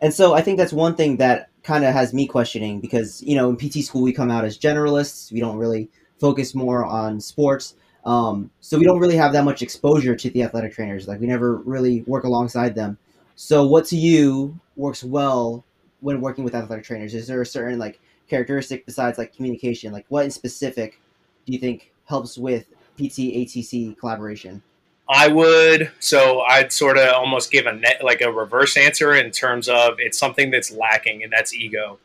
And 0.00 0.12
so 0.12 0.34
I 0.34 0.42
think 0.42 0.58
that's 0.58 0.72
one 0.72 0.96
thing 0.96 1.16
that 1.16 1.48
kind 1.62 1.84
of 1.84 1.94
has 1.94 2.12
me 2.12 2.26
questioning 2.26 2.78
because 2.80 3.22
you 3.22 3.34
know 3.36 3.48
in 3.48 3.56
PT 3.56 3.84
school 3.84 4.02
we 4.02 4.12
come 4.12 4.30
out 4.30 4.44
as 4.44 4.58
generalists. 4.58 5.32
We 5.32 5.40
don't 5.40 5.56
really 5.56 5.88
focus 6.20 6.54
more 6.54 6.84
on 6.84 7.20
sports. 7.20 7.74
Um, 8.04 8.50
so 8.60 8.78
we 8.78 8.84
don't 8.84 8.98
really 8.98 9.16
have 9.16 9.32
that 9.32 9.44
much 9.44 9.62
exposure 9.62 10.14
to 10.14 10.30
the 10.30 10.42
athletic 10.42 10.74
trainers. 10.74 11.08
Like 11.08 11.20
we 11.20 11.26
never 11.26 11.56
really 11.56 12.02
work 12.02 12.24
alongside 12.24 12.74
them. 12.74 12.98
So 13.36 13.66
what 13.66 13.86
to 13.86 13.96
you 13.96 14.58
works 14.76 15.02
well 15.02 15.64
when 16.00 16.20
working 16.20 16.44
with 16.44 16.54
athletic 16.54 16.84
trainers? 16.84 17.14
Is 17.14 17.26
there 17.26 17.40
a 17.40 17.46
certain 17.46 17.78
like 17.78 18.00
characteristic 18.28 18.84
besides 18.84 19.18
like 19.18 19.34
communication? 19.34 19.92
Like 19.92 20.04
what 20.08 20.24
in 20.24 20.30
specific 20.30 21.00
do 21.46 21.52
you 21.52 21.58
think 21.58 21.92
helps 22.04 22.36
with 22.36 22.66
PT 22.96 23.32
ATC 23.32 23.98
collaboration? 23.98 24.62
I 25.08 25.28
would 25.28 25.90
so 25.98 26.40
I'd 26.42 26.72
sort 26.72 26.96
of 26.96 27.08
almost 27.14 27.50
give 27.50 27.66
a 27.66 27.72
net, 27.72 28.02
like 28.02 28.20
a 28.20 28.30
reverse 28.30 28.76
answer 28.76 29.14
in 29.14 29.30
terms 29.30 29.68
of 29.68 29.94
it's 29.98 30.18
something 30.18 30.50
that's 30.50 30.70
lacking 30.70 31.22
and 31.22 31.32
that's 31.32 31.54
ego. 31.54 31.98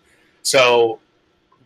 So 0.43 0.99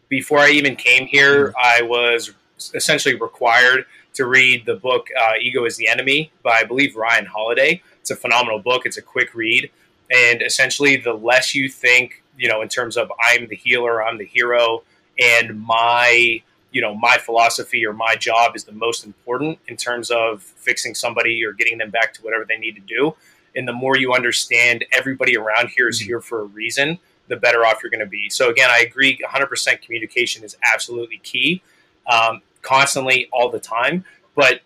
before 0.10 0.40
I 0.40 0.50
even 0.50 0.76
came 0.76 1.08
here, 1.08 1.50
mm-hmm. 1.50 1.56
I 1.58 1.82
was 1.82 2.34
essentially 2.74 3.16
required 3.16 3.86
to 4.14 4.26
read 4.26 4.66
the 4.66 4.76
book 4.76 5.08
uh, 5.20 5.34
Ego 5.40 5.66
is 5.66 5.78
the 5.78 5.88
Enemy 5.88 6.32
by, 6.44 6.52
I 6.52 6.64
believe, 6.64 6.96
Ryan 6.96 7.26
Holiday. 7.26 7.82
It's 8.02 8.12
a 8.12 8.16
phenomenal 8.16 8.60
book. 8.60 8.86
It's 8.86 8.98
a 8.98 9.02
quick 9.02 9.34
read. 9.34 9.72
And 10.12 10.42
essentially, 10.42 10.98
the 10.98 11.14
less 11.14 11.56
you 11.56 11.70
think, 11.70 12.24
you 12.38 12.48
know, 12.48 12.62
in 12.62 12.70
terms 12.70 12.98
of 12.98 13.12
I'm 13.24 13.48
the 13.48 13.56
healer, 13.56 14.04
I'm 14.04 14.18
the 14.18 14.26
hero, 14.26 14.84
and 15.20 15.60
my, 15.60 16.42
you 16.72 16.82
know, 16.82 16.94
my 16.94 17.18
philosophy 17.18 17.86
or 17.86 17.94
my 17.94 18.16
job 18.16 18.56
is 18.56 18.64
the 18.64 18.72
most 18.72 19.06
important 19.06 19.60
in 19.68 19.78
terms 19.78 20.12
of 20.12 20.42
fixing 20.42 20.94
somebody 20.94 21.44
or 21.44 21.54
getting 21.54 21.78
them 21.78 21.90
back 21.90 22.14
to 22.16 22.22
whatever 22.22 22.46
they 22.46 22.58
need 22.58 22.76
to 22.76 22.82
do. 22.82 23.16
And 23.56 23.68
the 23.68 23.74
more 23.74 23.98
you 23.98 24.14
understand 24.14 24.84
everybody 24.92 25.38
around 25.38 25.70
here 25.70 25.88
is 25.88 26.00
mm-hmm. 26.00 26.08
here 26.08 26.22
for 26.22 26.42
a 26.42 26.46
reason, 26.46 27.00
the 27.28 27.36
better 27.38 27.66
off 27.66 27.82
you're 27.82 27.92
going 27.92 28.00
to 28.00 28.06
be. 28.06 28.30
So, 28.30 28.50
again, 28.50 28.70
I 28.70 28.80
agree 28.80 29.18
100% 29.18 29.82
communication 29.82 30.44
is 30.44 30.58
absolutely 30.74 31.20
key. 31.20 31.62
Um, 32.08 32.42
constantly 32.64 33.30
all 33.32 33.50
the 33.50 33.60
time. 33.60 34.04
But 34.36 34.62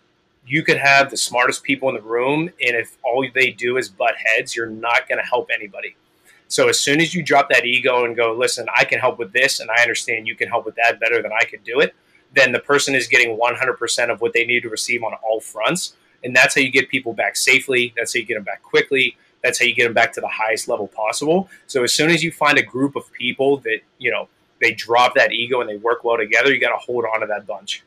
you 0.46 0.62
could 0.62 0.78
have 0.78 1.10
the 1.10 1.16
smartest 1.18 1.62
people 1.62 1.90
in 1.90 1.94
the 1.94 2.00
room, 2.00 2.48
and 2.48 2.74
if 2.74 2.96
all 3.04 3.26
they 3.34 3.50
do 3.50 3.76
is 3.76 3.90
butt 3.90 4.14
heads, 4.16 4.56
you're 4.56 4.70
not 4.70 5.06
going 5.06 5.18
to 5.18 5.28
help 5.28 5.50
anybody. 5.54 5.94
So 6.48 6.68
as 6.68 6.80
soon 6.80 7.00
as 7.02 7.14
you 7.14 7.22
drop 7.22 7.50
that 7.50 7.66
ego 7.66 8.06
and 8.06 8.16
go, 8.16 8.32
listen, 8.32 8.66
I 8.74 8.84
can 8.84 8.98
help 8.98 9.18
with 9.18 9.32
this, 9.32 9.60
and 9.60 9.70
I 9.70 9.82
understand 9.82 10.26
you 10.26 10.34
can 10.34 10.48
help 10.48 10.64
with 10.64 10.76
that 10.76 10.98
better 10.98 11.20
than 11.20 11.32
I 11.38 11.44
could 11.44 11.62
do 11.62 11.80
it, 11.80 11.94
then 12.34 12.52
the 12.52 12.58
person 12.58 12.94
is 12.94 13.06
getting 13.06 13.36
100% 13.36 14.10
of 14.10 14.20
what 14.22 14.32
they 14.32 14.46
need 14.46 14.62
to 14.62 14.70
receive 14.70 15.02
on 15.02 15.12
all 15.22 15.40
fronts. 15.40 15.94
And 16.24 16.34
that's 16.34 16.54
how 16.54 16.62
you 16.62 16.70
get 16.70 16.88
people 16.88 17.12
back 17.12 17.36
safely. 17.36 17.92
That's 17.96 18.14
how 18.14 18.20
you 18.20 18.26
get 18.26 18.34
them 18.34 18.44
back 18.44 18.62
quickly. 18.62 19.16
That's 19.42 19.58
how 19.58 19.66
you 19.66 19.74
get 19.74 19.84
them 19.84 19.94
back 19.94 20.12
to 20.14 20.20
the 20.20 20.28
highest 20.28 20.68
level 20.68 20.88
possible. 20.88 21.48
So 21.66 21.84
as 21.84 21.92
soon 21.92 22.10
as 22.10 22.24
you 22.24 22.32
find 22.32 22.58
a 22.58 22.62
group 22.62 22.96
of 22.96 23.12
people 23.12 23.58
that, 23.58 23.80
you 23.98 24.10
know, 24.10 24.28
they 24.60 24.72
drop 24.72 25.14
that 25.14 25.32
ego 25.32 25.60
and 25.60 25.70
they 25.70 25.76
work 25.76 26.02
well 26.02 26.16
together, 26.16 26.52
you 26.52 26.60
got 26.60 26.70
to 26.70 26.84
hold 26.84 27.04
on 27.04 27.20
to 27.20 27.26
that 27.26 27.46
bunch. 27.46 27.84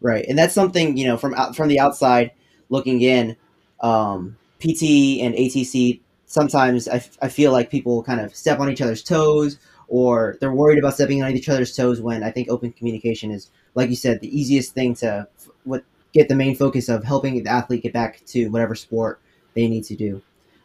Right, 0.00 0.24
and 0.28 0.38
that's 0.38 0.54
something 0.54 0.96
you 0.96 1.06
know 1.06 1.16
from 1.16 1.34
out 1.34 1.56
from 1.56 1.68
the 1.68 1.80
outside 1.80 2.32
looking 2.68 3.00
in. 3.02 3.36
Um, 3.80 4.36
PT 4.58 5.20
and 5.20 5.34
ATC 5.34 6.00
sometimes 6.26 6.88
I, 6.88 6.96
f- 6.96 7.18
I 7.22 7.28
feel 7.28 7.52
like 7.52 7.70
people 7.70 8.02
kind 8.02 8.20
of 8.20 8.34
step 8.34 8.58
on 8.58 8.70
each 8.70 8.82
other's 8.82 9.02
toes 9.02 9.58
or 9.88 10.36
they're 10.40 10.52
worried 10.52 10.78
about 10.78 10.94
stepping 10.94 11.22
on 11.22 11.32
each 11.32 11.48
other's 11.48 11.74
toes 11.74 12.00
when 12.00 12.22
I 12.22 12.30
think 12.30 12.48
open 12.48 12.72
communication 12.72 13.30
is, 13.30 13.50
like 13.74 13.88
you 13.88 13.96
said, 13.96 14.20
the 14.20 14.38
easiest 14.38 14.74
thing 14.74 14.94
to 14.96 15.28
what 15.64 15.84
get 16.12 16.28
the 16.28 16.34
main 16.34 16.56
focus 16.56 16.88
of 16.88 17.04
helping 17.04 17.42
the 17.42 17.50
athlete 17.50 17.82
get 17.82 17.92
back 17.92 18.24
to 18.26 18.48
whatever 18.48 18.74
sport 18.74 19.20
they 19.54 19.68
need 19.68 19.84
to 19.84 19.96
do. 19.96 20.20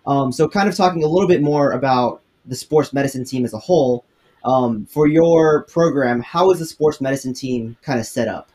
Um, 0.08 0.32
so, 0.32 0.48
kind 0.48 0.68
of 0.68 0.76
talking 0.76 1.04
a 1.04 1.08
little 1.08 1.28
bit 1.28 1.44
more 1.44 1.72
about 1.72 2.22
the 2.46 2.56
sports 2.56 2.92
medicine 2.92 3.24
team 3.24 3.46
as 3.46 3.54
a 3.54 3.60
whole. 3.60 4.06
Um, 4.44 4.88
for 4.88 5.08
your 5.08 5.66
program, 5.66 6.22
how 6.22 6.50
is 6.50 6.58
the 6.58 6.66
sports 6.66 7.00
medicine 7.00 7.36
team 7.36 7.78
kind 7.84 8.00
of 8.00 8.08
set 8.08 8.28
up? 8.28 8.50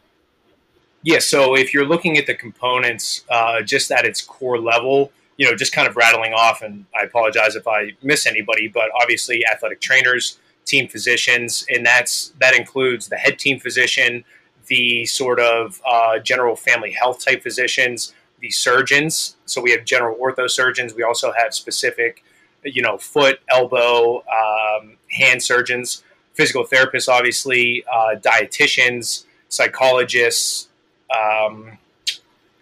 Yeah, 1.06 1.20
so 1.20 1.54
if 1.54 1.72
you're 1.72 1.86
looking 1.86 2.18
at 2.18 2.26
the 2.26 2.34
components 2.34 3.24
uh, 3.30 3.62
just 3.62 3.92
at 3.92 4.04
its 4.04 4.20
core 4.20 4.58
level, 4.58 5.12
you 5.36 5.48
know, 5.48 5.54
just 5.54 5.72
kind 5.72 5.86
of 5.86 5.94
rattling 5.96 6.32
off, 6.32 6.62
and 6.62 6.84
I 7.00 7.04
apologize 7.04 7.54
if 7.54 7.68
I 7.68 7.92
miss 8.02 8.26
anybody, 8.26 8.66
but 8.66 8.90
obviously 9.00 9.44
athletic 9.46 9.80
trainers, 9.80 10.40
team 10.64 10.88
physicians, 10.88 11.64
and 11.70 11.86
that's 11.86 12.32
that 12.40 12.56
includes 12.56 13.06
the 13.06 13.14
head 13.14 13.38
team 13.38 13.60
physician, 13.60 14.24
the 14.66 15.06
sort 15.06 15.38
of 15.38 15.80
uh, 15.86 16.18
general 16.18 16.56
family 16.56 16.90
health 16.90 17.24
type 17.24 17.40
physicians, 17.40 18.12
the 18.40 18.50
surgeons. 18.50 19.36
So 19.44 19.62
we 19.62 19.70
have 19.70 19.84
general 19.84 20.16
ortho 20.16 20.50
surgeons. 20.50 20.92
We 20.92 21.04
also 21.04 21.32
have 21.40 21.54
specific, 21.54 22.24
you 22.64 22.82
know, 22.82 22.98
foot, 22.98 23.38
elbow, 23.48 24.24
um, 24.26 24.96
hand 25.12 25.40
surgeons, 25.40 26.02
physical 26.34 26.66
therapists, 26.66 27.08
obviously, 27.08 27.84
uh, 27.94 28.16
dietitians, 28.16 29.24
psychologists. 29.48 30.66
Um, 31.10 31.78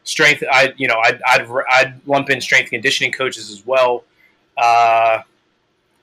strength, 0.04 0.42
I 0.50 0.74
you 0.76 0.88
know, 0.88 1.00
I'd, 1.02 1.20
I'd, 1.26 1.48
I'd 1.70 2.06
lump 2.06 2.30
in 2.30 2.40
strength 2.40 2.70
conditioning 2.70 3.12
coaches 3.12 3.50
as 3.50 3.64
well. 3.66 4.04
Uh, 4.56 5.20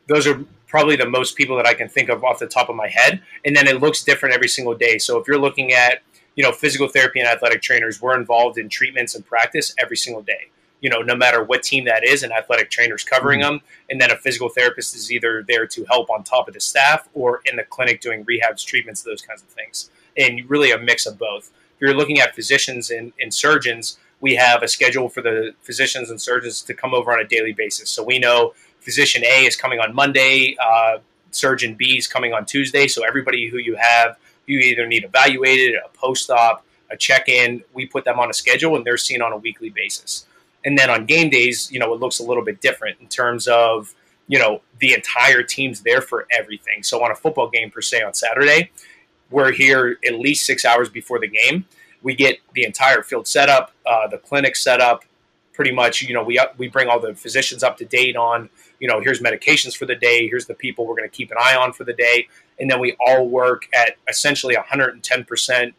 those 0.08 0.28
are 0.28 0.44
probably 0.68 0.96
the 0.96 1.06
most 1.06 1.36
people 1.36 1.58
that 1.58 1.68
I 1.68 1.74
can 1.74 1.90
think 1.90 2.10
of 2.10 2.24
off 2.24 2.40
the 2.40 2.48
top 2.48 2.70
of 2.70 2.76
my 2.76 2.88
head. 2.88 3.22
And 3.46 3.56
then 3.56 3.68
it 3.68 3.82
looks 3.82 4.04
different 4.04 4.34
every 4.34 4.48
single 4.48 4.74
day. 4.74 4.98
So 4.98 5.18
if 5.18 5.28
you're 5.28 5.38
looking 5.38 5.74
at, 5.74 6.02
you 6.36 6.44
know, 6.44 6.54
physical 6.54 6.88
therapy 6.88 7.20
and 7.20 7.28
athletic 7.28 7.62
trainers, 7.62 8.02
we're 8.02 8.18
involved 8.18 8.58
in 8.58 8.70
treatments 8.70 9.14
and 9.14 9.26
practice 9.26 9.76
every 9.82 9.98
single 9.98 10.22
day. 10.22 10.50
You 10.80 10.90
know, 10.90 11.02
no 11.02 11.14
matter 11.14 11.44
what 11.44 11.62
team 11.62 11.84
that 11.86 12.04
is, 12.04 12.24
an 12.24 12.32
athletic 12.32 12.72
trainer's 12.72 13.04
covering 13.04 13.42
mm-hmm. 13.42 13.56
them, 13.56 13.62
and 13.90 14.00
then 14.02 14.12
a 14.12 14.16
physical 14.16 14.50
therapist 14.50 14.96
is 14.96 15.12
either 15.12 15.44
there 15.46 15.68
to 15.68 15.86
help 15.86 16.10
on 16.10 16.24
top 16.24 16.48
of 16.48 16.54
the 16.54 16.62
staff 16.62 17.08
or 17.14 17.42
in 17.46 17.58
the 17.58 17.64
clinic 17.64 18.00
doing 18.00 18.26
rehabs, 18.26 18.66
treatments, 18.66 19.04
those 19.04 19.22
kinds 19.22 19.42
of 19.42 19.50
things. 19.50 19.90
And 20.18 20.50
really 20.50 20.72
a 20.72 20.78
mix 20.78 21.06
of 21.06 21.20
both. 21.20 21.52
You're 21.82 21.96
looking 21.96 22.20
at 22.20 22.36
physicians 22.36 22.92
and, 22.92 23.12
and 23.20 23.34
surgeons, 23.34 23.98
we 24.22 24.36
have 24.36 24.62
a 24.62 24.68
schedule 24.68 25.10
for 25.10 25.22
the 25.22 25.54
physicians 25.64 26.12
and 26.12 26.22
surgeons 26.22 26.62
to 26.62 26.74
come 26.74 26.94
over 26.94 27.12
on 27.12 27.20
a 27.20 27.28
daily 27.28 27.54
basis. 27.54 27.90
So 27.90 28.04
we 28.04 28.20
know 28.20 28.54
physician 28.80 29.26
A 29.26 29.46
is 29.46 29.56
coming 29.56 29.80
on 29.80 29.94
Monday, 29.94 30.56
uh, 30.64 31.00
surgeon 31.32 31.74
B 31.74 31.98
is 31.98 32.08
coming 32.08 32.34
on 32.34 32.46
Tuesday. 32.46 32.88
So 32.88 33.04
everybody 33.04 33.50
who 33.50 33.58
you 33.58 33.76
have, 33.76 34.18
you 34.46 34.60
either 34.60 34.86
need 34.86 35.04
evaluated, 35.04 35.76
a 35.76 35.90
post 35.98 36.30
op, 36.30 36.64
a 36.92 36.98
check 36.98 37.28
in, 37.28 37.64
we 37.74 37.88
put 37.88 38.06
them 38.06 38.20
on 38.20 38.30
a 38.30 38.34
schedule 38.34 38.76
and 38.76 38.86
they're 38.86 38.98
seen 38.98 39.22
on 39.22 39.32
a 39.32 39.38
weekly 39.38 39.70
basis. 39.70 40.26
And 40.64 40.78
then 40.78 40.92
on 40.92 41.06
game 41.08 41.32
days, 41.32 41.72
you 41.72 41.80
know, 41.80 41.92
it 41.94 42.00
looks 42.00 42.20
a 42.20 42.24
little 42.24 42.44
bit 42.44 42.62
different 42.62 43.00
in 43.02 43.08
terms 43.08 43.48
of, 43.48 43.96
you 44.28 44.38
know, 44.38 44.62
the 44.80 44.94
entire 44.94 45.42
team's 45.42 45.82
there 45.82 46.02
for 46.02 46.28
everything. 46.38 46.84
So 46.84 47.04
on 47.04 47.10
a 47.10 47.16
football 47.16 47.50
game, 47.50 47.72
per 47.72 47.82
se, 47.82 48.04
on 48.04 48.14
Saturday, 48.14 48.72
we're 49.32 49.52
here 49.52 49.98
at 50.06 50.16
least 50.16 50.46
six 50.46 50.66
hours 50.66 50.90
before 50.90 51.20
the 51.20 51.28
game. 51.28 51.66
We 52.04 52.16
get 52.16 52.40
the 52.54 52.64
entire 52.64 53.04
field 53.04 53.28
set 53.28 53.50
up, 53.50 53.72
uh, 53.86 54.08
the 54.08 54.18
clinic 54.18 54.56
set 54.56 54.82
up, 54.82 55.04
pretty 55.54 55.72
much, 55.72 56.02
you 56.02 56.14
know, 56.14 56.24
we, 56.24 56.40
we 56.58 56.68
bring 56.68 56.88
all 56.88 57.00
the 57.00 57.16
physicians 57.16 57.64
up 57.64 57.78
to 57.78 57.86
date 57.86 58.16
on 58.16 58.50
you 58.82 58.88
know, 58.88 59.00
here's 59.00 59.22
medications 59.22 59.78
for 59.78 59.86
the 59.86 59.96
day, 59.96 60.28
here's 60.28 60.48
the 60.48 60.56
people 60.56 60.86
we're 60.86 60.96
going 60.96 61.10
to 61.10 61.16
keep 61.16 61.30
an 61.32 61.38
eye 61.40 61.56
on 61.56 61.72
for 61.72 61.84
the 61.84 61.94
day, 61.94 62.28
and 62.60 62.70
then 62.70 62.80
we 62.80 62.98
all 63.00 63.30
work 63.30 63.68
at 63.74 63.96
essentially 64.10 64.56
110% 64.56 65.74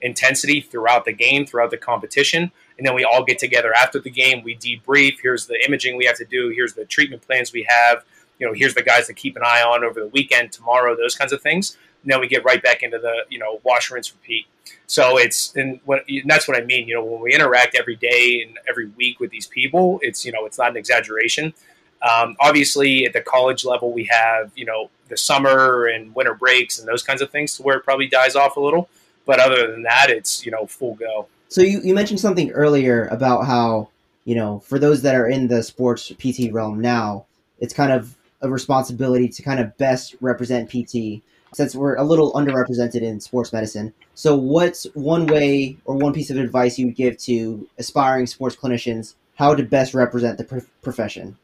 intensity 0.00 0.60
throughout 0.60 1.04
the 1.04 1.12
game, 1.12 1.44
throughout 1.44 1.72
the 1.72 1.76
competition, 1.76 2.52
and 2.78 2.86
then 2.86 2.94
we 2.94 3.02
all 3.02 3.24
get 3.24 3.40
together 3.40 3.74
after 3.74 3.98
the 3.98 4.10
game. 4.10 4.42
We 4.44 4.56
debrief. 4.56 5.14
Here's 5.20 5.46
the 5.46 5.60
imaging 5.66 5.96
we 5.96 6.06
have 6.06 6.16
to 6.16 6.24
do. 6.24 6.52
Here's 6.54 6.74
the 6.74 6.84
treatment 6.84 7.22
plans 7.22 7.52
we 7.52 7.66
have. 7.68 8.04
You 8.38 8.46
know, 8.46 8.52
here's 8.52 8.74
the 8.74 8.82
guys 8.82 9.08
to 9.08 9.14
keep 9.14 9.36
an 9.36 9.42
eye 9.44 9.62
on 9.62 9.82
over 9.84 9.98
the 10.00 10.08
weekend, 10.08 10.52
tomorrow, 10.52 10.96
those 10.96 11.16
kinds 11.16 11.32
of 11.32 11.42
things. 11.42 11.76
And 12.04 12.12
then 12.12 12.20
we 12.20 12.28
get 12.28 12.44
right 12.44 12.62
back 12.62 12.82
into 12.82 12.98
the 12.98 13.24
you 13.30 13.38
know 13.38 13.60
wash, 13.64 13.90
rinse, 13.90 14.12
repeat. 14.12 14.46
So 14.86 15.18
it's 15.18 15.54
and, 15.56 15.80
and 15.88 16.30
that's 16.30 16.46
what 16.46 16.56
I 16.56 16.64
mean. 16.64 16.86
You 16.86 16.94
know, 16.94 17.04
when 17.04 17.20
we 17.22 17.34
interact 17.34 17.74
every 17.74 17.96
day 17.96 18.44
and 18.46 18.58
every 18.68 18.86
week 18.88 19.18
with 19.18 19.30
these 19.30 19.46
people, 19.46 19.98
it's 20.02 20.24
you 20.24 20.32
know 20.32 20.44
it's 20.46 20.58
not 20.58 20.70
an 20.70 20.76
exaggeration. 20.76 21.54
Um, 22.02 22.36
obviously, 22.40 23.06
at 23.06 23.14
the 23.14 23.22
college 23.22 23.64
level, 23.64 23.90
we 23.92 24.04
have 24.04 24.52
you 24.54 24.66
know 24.66 24.90
the 25.08 25.16
summer 25.16 25.86
and 25.86 26.14
winter 26.14 26.34
breaks 26.34 26.78
and 26.78 26.86
those 26.86 27.02
kinds 27.02 27.22
of 27.22 27.30
things, 27.30 27.56
to 27.56 27.62
where 27.62 27.78
it 27.78 27.84
probably 27.84 28.06
dies 28.06 28.36
off 28.36 28.56
a 28.56 28.60
little. 28.60 28.88
But 29.26 29.40
other 29.40 29.70
than 29.70 29.82
that, 29.84 30.10
it's 30.10 30.44
you 30.44 30.52
know 30.52 30.66
full 30.66 30.94
go. 30.94 31.28
So 31.48 31.62
you, 31.62 31.80
you 31.82 31.94
mentioned 31.94 32.20
something 32.20 32.50
earlier 32.50 33.06
about 33.06 33.46
how 33.46 33.88
you 34.24 34.34
know 34.34 34.60
for 34.60 34.78
those 34.78 35.02
that 35.02 35.14
are 35.14 35.26
in 35.26 35.48
the 35.48 35.62
sports 35.62 36.12
PT 36.18 36.52
realm 36.52 36.80
now, 36.80 37.24
it's 37.58 37.72
kind 37.72 37.90
of 37.90 38.14
a 38.42 38.50
responsibility 38.50 39.28
to 39.28 39.42
kind 39.42 39.58
of 39.58 39.76
best 39.78 40.14
represent 40.20 40.68
PT 40.68 41.22
since 41.54 41.74
we're 41.74 41.96
a 41.96 42.04
little 42.04 42.32
underrepresented 42.32 43.02
in 43.02 43.20
sports 43.20 43.52
medicine. 43.52 43.92
So, 44.14 44.36
what's 44.36 44.84
one 44.94 45.26
way 45.26 45.76
or 45.84 45.96
one 45.96 46.12
piece 46.12 46.30
of 46.30 46.36
advice 46.36 46.78
you 46.78 46.86
would 46.86 46.96
give 46.96 47.16
to 47.18 47.66
aspiring 47.78 48.26
sports 48.26 48.56
clinicians 48.56 49.14
how 49.36 49.54
to 49.54 49.62
best 49.62 49.94
represent 49.94 50.38
the 50.38 50.64
profession? 50.82 51.36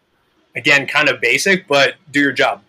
again, 0.56 0.86
kind 0.86 1.08
of 1.08 1.20
basic, 1.20 1.66
but 1.66 1.94
do 2.10 2.20
your 2.20 2.32
job. 2.32 2.62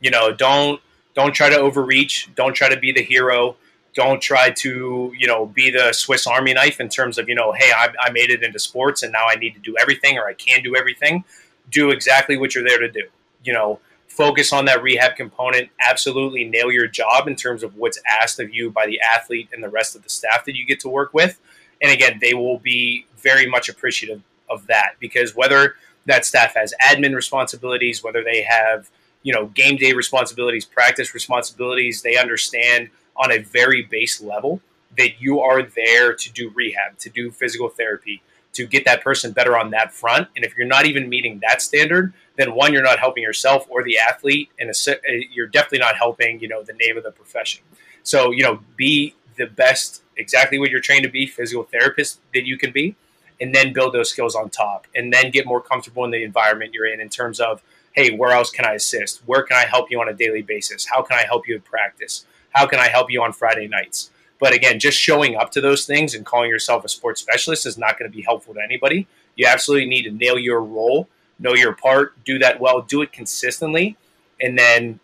You 0.00 0.10
know, 0.10 0.32
don't 0.32 0.80
don't 1.14 1.32
try 1.32 1.48
to 1.48 1.58
overreach. 1.58 2.28
Don't 2.34 2.54
try 2.54 2.68
to 2.68 2.78
be 2.78 2.92
the 2.92 3.02
hero. 3.02 3.56
Don't 3.94 4.20
try 4.20 4.50
to 4.50 5.12
you 5.16 5.26
know 5.26 5.46
be 5.46 5.70
the 5.70 5.92
Swiss 5.92 6.26
Army 6.26 6.54
knife 6.54 6.80
in 6.80 6.88
terms 6.88 7.18
of 7.18 7.28
you 7.28 7.34
know, 7.34 7.52
hey, 7.52 7.70
I, 7.74 7.88
I 8.00 8.10
made 8.10 8.30
it 8.30 8.42
into 8.42 8.58
sports 8.58 9.02
and 9.02 9.12
now 9.12 9.26
I 9.28 9.36
need 9.36 9.54
to 9.54 9.60
do 9.60 9.76
everything 9.80 10.18
or 10.18 10.26
I 10.26 10.34
can 10.34 10.62
do 10.62 10.76
everything. 10.76 11.24
Do 11.70 11.90
exactly 11.90 12.36
what 12.36 12.54
you're 12.54 12.64
there 12.64 12.78
to 12.78 12.90
do. 12.90 13.04
You 13.44 13.52
know, 13.52 13.80
focus 14.18 14.52
on 14.52 14.64
that 14.64 14.82
rehab 14.82 15.14
component. 15.14 15.70
Absolutely 15.80 16.44
nail 16.44 16.72
your 16.72 16.88
job 16.88 17.28
in 17.28 17.36
terms 17.36 17.62
of 17.62 17.76
what's 17.76 18.00
asked 18.20 18.40
of 18.40 18.52
you 18.52 18.68
by 18.68 18.84
the 18.84 19.00
athlete 19.00 19.48
and 19.52 19.62
the 19.62 19.68
rest 19.68 19.94
of 19.94 20.02
the 20.02 20.08
staff 20.08 20.44
that 20.44 20.56
you 20.56 20.66
get 20.66 20.80
to 20.80 20.88
work 20.88 21.14
with. 21.14 21.38
And 21.80 21.92
again, 21.92 22.18
they 22.20 22.34
will 22.34 22.58
be 22.58 23.06
very 23.16 23.46
much 23.46 23.68
appreciative 23.68 24.20
of 24.50 24.66
that 24.66 24.94
because 24.98 25.36
whether 25.36 25.76
that 26.06 26.24
staff 26.26 26.56
has 26.56 26.74
admin 26.84 27.14
responsibilities, 27.14 28.02
whether 28.02 28.24
they 28.24 28.42
have 28.42 28.90
you 29.22 29.32
know 29.32 29.46
game 29.46 29.76
day 29.76 29.92
responsibilities, 29.92 30.64
practice 30.64 31.14
responsibilities. 31.14 32.02
They 32.02 32.16
understand 32.16 32.90
on 33.16 33.30
a 33.30 33.38
very 33.38 33.82
base 33.82 34.20
level 34.20 34.60
that 34.96 35.20
you 35.20 35.38
are 35.40 35.62
there 35.62 36.12
to 36.12 36.32
do 36.32 36.50
rehab, 36.56 36.98
to 36.98 37.08
do 37.08 37.30
physical 37.30 37.68
therapy, 37.68 38.20
to 38.54 38.66
get 38.66 38.84
that 38.84 39.04
person 39.04 39.30
better 39.30 39.56
on 39.56 39.70
that 39.70 39.92
front. 39.92 40.26
And 40.34 40.44
if 40.44 40.56
you're 40.56 40.66
not 40.66 40.86
even 40.86 41.08
meeting 41.08 41.40
that 41.48 41.62
standard, 41.62 42.12
then 42.38 42.54
one, 42.54 42.72
you're 42.72 42.82
not 42.82 42.98
helping 42.98 43.22
yourself 43.22 43.66
or 43.68 43.82
the 43.82 43.98
athlete, 43.98 44.48
and 44.58 44.70
uh, 44.70 44.92
you're 45.32 45.48
definitely 45.48 45.80
not 45.80 45.96
helping 45.96 46.40
you 46.40 46.48
know 46.48 46.62
the 46.62 46.72
name 46.72 46.96
of 46.96 47.04
the 47.04 47.10
profession. 47.10 47.62
So 48.02 48.30
you 48.30 48.42
know, 48.42 48.60
be 48.76 49.14
the 49.36 49.46
best, 49.46 50.02
exactly 50.16 50.58
what 50.58 50.70
you're 50.70 50.80
trained 50.80 51.04
to 51.04 51.10
be, 51.10 51.26
physical 51.26 51.64
therapist 51.64 52.20
that 52.32 52.46
you 52.46 52.56
can 52.56 52.72
be 52.72 52.96
and 53.40 53.54
then 53.54 53.72
build 53.72 53.94
those 53.94 54.10
skills 54.10 54.34
on 54.34 54.50
top 54.50 54.86
and 54.94 55.12
then 55.12 55.30
get 55.30 55.46
more 55.46 55.60
comfortable 55.60 56.04
in 56.04 56.10
the 56.10 56.22
environment 56.22 56.74
you're 56.74 56.86
in 56.86 57.00
in 57.00 57.08
terms 57.08 57.40
of 57.40 57.62
hey 57.92 58.16
where 58.16 58.32
else 58.32 58.50
can 58.50 58.64
i 58.64 58.74
assist? 58.74 59.22
Where 59.26 59.42
can 59.42 59.56
i 59.56 59.64
help 59.64 59.90
you 59.90 60.00
on 60.00 60.08
a 60.08 60.14
daily 60.14 60.42
basis? 60.42 60.86
How 60.86 61.02
can 61.02 61.18
i 61.18 61.22
help 61.22 61.48
you 61.48 61.56
in 61.56 61.60
practice? 61.62 62.26
How 62.50 62.66
can 62.66 62.78
i 62.78 62.88
help 62.88 63.10
you 63.10 63.22
on 63.22 63.32
friday 63.32 63.68
nights? 63.68 64.10
But 64.38 64.52
again 64.52 64.78
just 64.78 64.98
showing 64.98 65.36
up 65.36 65.50
to 65.52 65.60
those 65.60 65.86
things 65.86 66.14
and 66.14 66.26
calling 66.26 66.50
yourself 66.50 66.84
a 66.84 66.88
sports 66.88 67.20
specialist 67.20 67.66
is 67.66 67.78
not 67.78 67.98
going 67.98 68.10
to 68.10 68.16
be 68.16 68.22
helpful 68.22 68.54
to 68.54 68.60
anybody. 68.62 69.06
You 69.36 69.46
absolutely 69.46 69.88
need 69.88 70.02
to 70.02 70.10
nail 70.10 70.38
your 70.38 70.60
role 70.60 71.08
know 71.38 71.54
your 71.54 71.72
part 71.72 72.12
do 72.24 72.38
that 72.38 72.60
well 72.60 72.82
do 72.82 73.02
it 73.02 73.12
consistently 73.12 73.96
and 74.40 74.58
then 74.58 75.00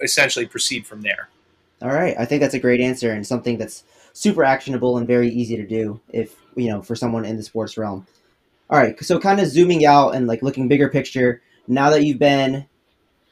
essentially 0.00 0.46
proceed 0.46 0.86
from 0.86 1.02
there 1.02 1.28
all 1.82 1.88
right 1.88 2.16
i 2.18 2.24
think 2.24 2.40
that's 2.40 2.54
a 2.54 2.58
great 2.58 2.80
answer 2.80 3.12
and 3.12 3.26
something 3.26 3.58
that's 3.58 3.84
super 4.18 4.42
actionable 4.42 4.98
and 4.98 5.06
very 5.06 5.30
easy 5.30 5.56
to 5.56 5.64
do 5.64 6.00
if 6.08 6.34
you 6.56 6.68
know 6.68 6.82
for 6.82 6.96
someone 6.96 7.24
in 7.24 7.36
the 7.36 7.42
sports 7.42 7.78
realm. 7.78 8.04
All 8.68 8.78
right, 8.78 9.02
so 9.02 9.18
kind 9.18 9.40
of 9.40 9.46
zooming 9.46 9.86
out 9.86 10.14
and 10.14 10.26
like 10.26 10.42
looking 10.42 10.68
bigger 10.68 10.88
picture. 10.88 11.40
Now 11.68 11.88
that 11.90 12.04
you've 12.04 12.18
been 12.18 12.66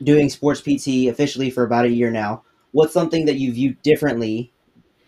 doing 0.02 0.30
sports 0.30 0.60
PT 0.60 1.08
officially 1.08 1.50
for 1.50 1.64
about 1.64 1.84
a 1.84 1.90
year 1.90 2.10
now, 2.10 2.44
what's 2.72 2.94
something 2.94 3.26
that 3.26 3.36
you 3.36 3.52
view 3.52 3.76
differently 3.82 4.52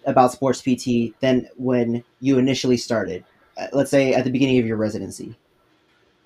about 0.04 0.32
sports 0.32 0.61
PT 0.61 1.18
than 1.20 1.49
when 1.56 2.04
you 2.20 2.38
initially 2.38 2.76
started? 2.76 3.25
Uh, 3.56 3.68
let's 3.73 3.90
say 3.90 4.12
at 4.12 4.25
the 4.25 4.30
beginning 4.30 4.58
of 4.58 4.66
your 4.66 4.76
residency. 4.76 5.38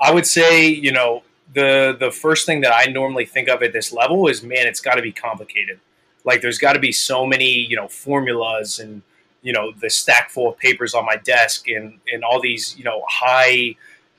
I 0.03 0.13
would 0.13 0.27
say, 0.27 0.67
you 0.67 0.93
know, 0.93 1.23
the 1.55 1.97
the 1.99 2.11
first 2.11 2.45
thing 2.45 2.61
that 2.63 2.75
I 2.75 2.91
normally 2.91 3.25
think 3.25 3.49
of 3.49 3.63
at 3.63 3.73
this 3.73 3.93
level 3.93 4.29
is, 4.29 4.43
man, 4.43 4.67
it's 4.67 4.81
got 4.81 4.97
to 4.97 5.03
be 5.03 5.13
complicated. 5.13 5.81
Like, 6.25 6.41
there's 6.43 6.59
got 6.59 6.75
to 6.75 6.79
be 6.79 6.93
so 6.93 7.27
many, 7.27 7.51
you 7.51 7.77
know, 7.77 7.89
formulas 7.89 8.79
and 8.79 9.03
you 9.43 9.53
know 9.53 9.73
the 9.81 9.91
stack 9.91 10.31
full 10.31 10.49
of 10.49 10.59
papers 10.59 10.95
on 10.95 11.05
my 11.05 11.17
desk 11.17 11.69
and 11.69 11.99
and 12.13 12.25
all 12.25 12.41
these 12.41 12.77
you 12.79 12.85
know 12.85 13.03
high 13.09 13.75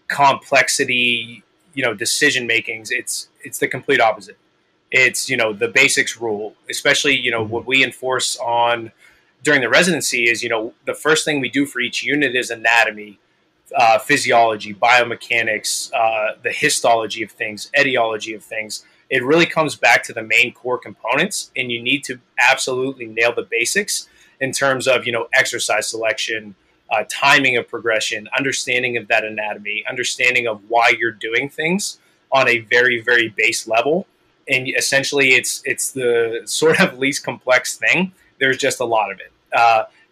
complexity 0.07 1.43
you 1.73 1.83
know 1.83 1.93
decision 1.93 2.45
makings. 2.45 2.91
It's 2.91 3.29
it's 3.43 3.57
the 3.59 3.67
complete 3.67 3.99
opposite. 3.99 4.37
It's 4.91 5.29
you 5.29 5.37
know 5.37 5.53
the 5.53 5.67
basics 5.67 6.19
rule, 6.19 6.55
especially 6.69 7.17
you 7.17 7.31
know 7.31 7.43
mm-hmm. 7.43 7.53
what 7.53 7.65
we 7.65 7.83
enforce 7.83 8.37
on 8.37 8.91
during 9.41 9.61
the 9.61 9.69
residency 9.69 10.29
is 10.29 10.43
you 10.43 10.49
know 10.49 10.73
the 10.85 10.93
first 10.93 11.25
thing 11.25 11.39
we 11.39 11.49
do 11.49 11.65
for 11.65 11.79
each 11.79 12.03
unit 12.03 12.35
is 12.35 12.49
anatomy, 12.49 13.19
uh, 13.75 13.99
physiology, 13.99 14.73
biomechanics, 14.73 15.91
uh, 15.93 16.35
the 16.43 16.51
histology 16.51 17.23
of 17.23 17.31
things, 17.31 17.71
etiology 17.77 18.33
of 18.33 18.43
things. 18.43 18.85
It 19.09 19.23
really 19.23 19.45
comes 19.45 19.75
back 19.75 20.03
to 20.03 20.13
the 20.13 20.23
main 20.23 20.53
core 20.53 20.77
components, 20.77 21.51
and 21.55 21.71
you 21.71 21.81
need 21.81 22.03
to 22.05 22.19
absolutely 22.39 23.05
nail 23.05 23.33
the 23.33 23.47
basics 23.49 24.07
in 24.39 24.51
terms 24.51 24.87
of 24.87 25.05
you 25.05 25.11
know 25.11 25.27
exercise 25.33 25.87
selection, 25.87 26.55
uh, 26.91 27.03
timing 27.09 27.57
of 27.57 27.67
progression, 27.67 28.27
understanding 28.37 28.97
of 28.97 29.07
that 29.07 29.23
anatomy, 29.23 29.83
understanding 29.89 30.47
of 30.47 30.61
why 30.67 30.93
you're 30.97 31.11
doing 31.11 31.49
things 31.49 31.99
on 32.31 32.47
a 32.47 32.59
very 32.59 33.01
very 33.01 33.29
base 33.29 33.67
level, 33.67 34.07
and 34.47 34.67
essentially 34.77 35.29
it's 35.29 35.61
it's 35.65 35.91
the 35.91 36.41
sort 36.45 36.79
of 36.79 36.97
least 36.97 37.23
complex 37.23 37.77
thing. 37.77 38.13
There's 38.39 38.57
just 38.57 38.79
a 38.79 38.85
lot 38.85 39.11
of 39.11 39.19
it. 39.19 39.31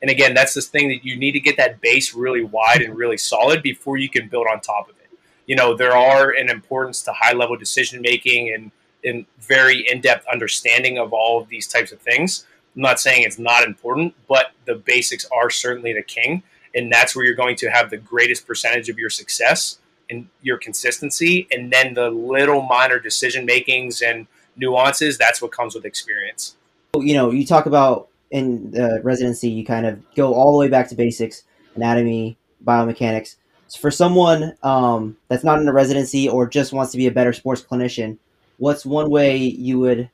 And 0.01 0.10
again, 0.10 0.34
that's 0.34 0.53
this 0.53 0.67
thing 0.67 0.89
that 0.89 1.05
you 1.05 1.15
need 1.15 1.34
to 1.34 1.39
get 1.39 1.58
that 1.58 1.79
base 1.79 2.13
really 2.13 2.43
wide 2.43 2.81
and 2.81 2.96
really 2.96 3.17
solid 3.17 3.62
before 3.62 3.98
you 3.98 4.10
can 4.10 4.27
build 4.27 4.48
on 4.51 4.60
top 4.60 4.89
of 4.89 4.96
it. 4.98 5.10
You 5.46 5.55
know, 5.55 5.75
there 5.75 5.96
are 5.96 6.31
an 6.31 6.50
importance 6.50 7.01
to 7.03 7.13
high 7.13 7.34
level 7.34 7.55
decision 7.55 8.01
making 8.01 8.53
and, 8.53 8.72
and 9.03 9.25
very 9.39 9.86
in 9.89 10.01
depth 10.01 10.25
understanding 10.31 10.98
of 10.98 11.13
all 11.13 11.41
of 11.41 11.50
these 11.50 11.67
types 11.67 11.91
of 11.91 12.00
things. 12.00 12.46
I'm 12.75 12.81
not 12.81 13.00
saying 13.00 13.24
it's 13.24 13.38
not 13.38 13.63
important, 13.63 14.15
but 14.27 14.53
the 14.65 14.75
basics 14.75 15.27
are 15.31 15.50
certainly 15.50 15.93
the 15.93 16.03
king. 16.03 16.43
And 16.74 16.91
that's 16.91 17.15
where 17.15 17.25
you're 17.25 17.36
going 17.36 17.58
to 17.58 17.67
have 17.67 17.89
the 17.89 17.98
greatest 17.98 18.48
percentage 18.48 18.88
of 18.89 18.98
your 18.98 19.10
success 19.10 19.79
and 20.10 20.27
your 20.41 20.58
consistency. 20.58 21.48
And 21.51 21.72
then 21.72 21.93
the 21.93 22.10
little 22.10 22.62
minor 22.62 22.98
decision 22.98 23.46
makings 23.46 24.01
and 24.01 24.27
nuances, 24.55 25.17
that's 25.17 25.41
what 25.41 25.51
comes 25.51 25.75
with 25.75 25.86
experience. 25.86 26.55
You 26.96 27.13
know, 27.13 27.31
you 27.31 27.46
talk 27.46 27.65
about 27.65 28.08
in 28.32 28.72
the 28.72 29.02
residency, 29.04 29.50
you 29.50 29.66
kind 29.66 29.86
of 29.86 30.02
go 30.16 30.34
all 30.34 30.54
the 30.54 30.58
way 30.58 30.70
back 30.70 30.90
to 30.90 30.96
basics, 30.96 31.44
anatomy, 31.76 32.38
biomechanics. 32.66 33.36
So 33.68 33.80
for 33.80 33.92
someone 33.92 34.56
um, 34.64 35.18
that's 35.28 35.44
not 35.44 35.60
in 35.60 35.68
a 35.68 35.74
residency 35.74 36.28
or 36.28 36.48
just 36.48 36.74
wants 36.74 36.92
to 36.94 36.98
be 36.98 37.08
a 37.08 37.12
better 37.12 37.34
sports 37.34 37.62
clinician, 37.62 38.18
what's 38.58 38.86
one 38.86 39.10
way 39.10 39.38
you 39.38 39.80
would 39.80 40.10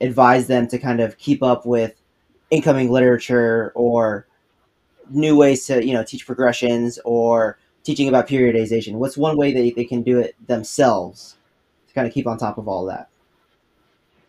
advise 0.00 0.46
them 0.46 0.66
to 0.68 0.78
kind 0.78 1.00
of 1.00 1.18
keep 1.18 1.42
up 1.42 1.64
with 1.66 1.94
incoming 2.50 2.90
literature 2.90 3.72
or 3.74 4.26
new 5.10 5.36
ways 5.36 5.66
to 5.66 5.84
you 5.84 5.92
know 5.92 6.04
teach 6.04 6.26
progressions 6.26 6.98
or 7.04 7.58
teaching 7.84 8.08
about 8.08 8.28
periodization? 8.28 8.94
What's 8.94 9.16
one 9.16 9.36
way 9.36 9.52
they, 9.52 9.70
they 9.70 9.84
can 9.84 10.02
do 10.02 10.18
it 10.18 10.34
themselves 10.46 11.36
to 11.88 11.94
kind 11.94 12.06
of 12.06 12.12
keep 12.12 12.26
on 12.26 12.38
top 12.38 12.58
of 12.58 12.68
all 12.68 12.84
that? 12.86 13.08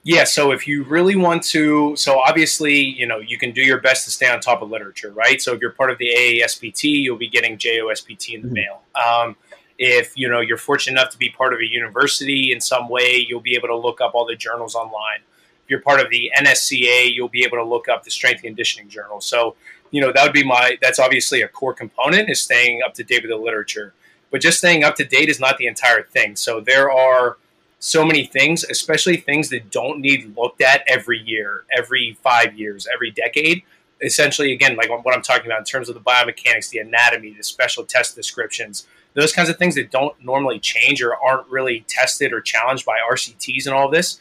Yeah, 0.05 0.25
so 0.25 0.51
if 0.51 0.67
you 0.67 0.83
really 0.83 1.15
want 1.15 1.43
to, 1.43 1.95
so 1.95 2.19
obviously, 2.19 2.75
you 2.75 3.07
know, 3.07 3.19
you 3.19 3.38
can 3.38 3.51
do 3.51 3.62
your 3.62 3.79
best 3.79 4.03
to 4.03 4.12
stay 4.12 4.29
on 4.29 4.41
top 4.41 4.62
of 4.62 4.69
literature, 4.69 5.12
right? 5.12 5.41
So 5.41 5.53
if 5.53 5.62
you're 5.62 5.72
part 5.72 5.91
of 5.91 5.98
the 5.98 6.10
AASPT, 6.10 6.83
you'll 6.83 7.15
be 7.15 7.29
getting 7.29 7.57
JOSPT 7.57 8.33
in 8.33 8.41
the 8.41 8.48
mm-hmm. 8.48 8.53
mail. 8.53 8.81
Um, 8.95 9.38
if 9.79 10.13
you 10.15 10.29
know 10.29 10.39
you're 10.39 10.57
fortunate 10.57 11.00
enough 11.00 11.12
to 11.12 11.17
be 11.17 11.29
part 11.29 11.53
of 11.53 11.60
a 11.60 11.65
university 11.65 12.51
in 12.51 12.62
some 12.62 12.89
way, 12.89 13.25
you'll 13.27 13.41
be 13.41 13.55
able 13.55 13.69
to 13.69 13.77
look 13.77 14.01
up 14.01 14.13
all 14.13 14.25
the 14.25 14.36
journals 14.36 14.75
online. 14.75 15.19
If 15.63 15.69
you're 15.69 15.81
part 15.81 16.00
of 16.00 16.10
the 16.10 16.31
NSCA, 16.38 17.13
you'll 17.13 17.29
be 17.29 17.43
able 17.43 17.57
to 17.57 17.63
look 17.63 17.88
up 17.88 18.03
the 18.03 18.12
strength 18.12 18.39
and 18.43 18.50
conditioning 18.50 18.89
journal. 18.89 19.22
So, 19.22 19.55
you 19.91 20.01
know, 20.01 20.12
that 20.12 20.24
would 20.24 20.33
be 20.33 20.43
my. 20.43 20.77
That's 20.81 21.00
obviously 21.00 21.41
a 21.41 21.48
core 21.48 21.74
component 21.74 22.29
is 22.29 22.41
staying 22.41 22.81
up 22.86 22.93
to 22.95 23.03
date 23.03 23.24
with 23.24 23.31
the 23.31 23.38
literature. 23.38 23.93
But 24.31 24.41
just 24.41 24.57
staying 24.57 24.83
up 24.83 24.95
to 24.95 25.05
date 25.05 25.29
is 25.29 25.39
not 25.39 25.57
the 25.57 25.67
entire 25.67 26.03
thing. 26.03 26.36
So 26.36 26.60
there 26.60 26.91
are 26.91 27.38
so 27.84 28.06
many 28.06 28.25
things, 28.25 28.63
especially 28.63 29.18
things 29.18 29.50
that 29.50 29.70
don't 29.70 30.00
need 30.00 30.38
looked 30.38 30.62
at 30.62 30.86
every 30.88 31.20
year, 31.20 31.66
every 31.78 32.18
five 32.24 32.58
years, 32.58 32.88
every 32.94 33.12
decade. 33.12 33.62
Essentially, 34.02 34.54
again, 34.54 34.78
like 34.78 34.90
what 34.90 35.13
I'm 35.13 35.22
talking 35.22 35.48
about 35.48 35.60
in 35.60 35.66
terms 35.66 35.90
of 35.90 35.96
the 35.96 36.02
biomechanics, 36.02 36.70
the 36.70 36.80
anatomy, 36.80 37.34
the 37.34 37.44
special 37.44 37.84
test 37.84 38.16
descriptions, 38.16 38.88
those 39.16 39.34
kinds 39.34 39.50
of 39.50 39.58
things 39.58 39.75
that 39.75 39.92
don't 39.92 40.16
normally 40.24 40.60
change 40.60 41.03
or 41.03 41.18
aren't 41.22 41.46
really 41.50 41.84
tested 41.90 42.31
or 42.31 42.40
challenged 42.40 42.86
by 42.86 43.00
RCTs 43.12 43.66
and 43.66 43.75
all 43.75 43.90
this. 43.90 44.18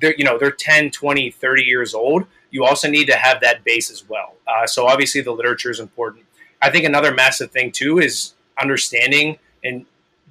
They're, 0.00 0.14
you 0.16 0.24
know, 0.24 0.38
they're 0.38 0.52
10, 0.52 0.92
20, 0.92 1.32
30 1.32 1.62
years 1.64 1.94
old. 1.94 2.26
You 2.52 2.64
also 2.64 2.88
need 2.88 3.06
to 3.06 3.16
have 3.16 3.40
that 3.40 3.64
base 3.64 3.90
as 3.90 4.08
well. 4.08 4.36
Uh, 4.46 4.68
so 4.68 4.86
obviously 4.86 5.20
the 5.20 5.32
literature 5.32 5.72
is 5.72 5.80
important. 5.80 6.26
I 6.62 6.70
think 6.70 6.84
another 6.84 7.12
massive 7.12 7.50
thing 7.50 7.72
too 7.72 7.98
is 7.98 8.34
understanding 8.60 9.38
and 9.64 9.84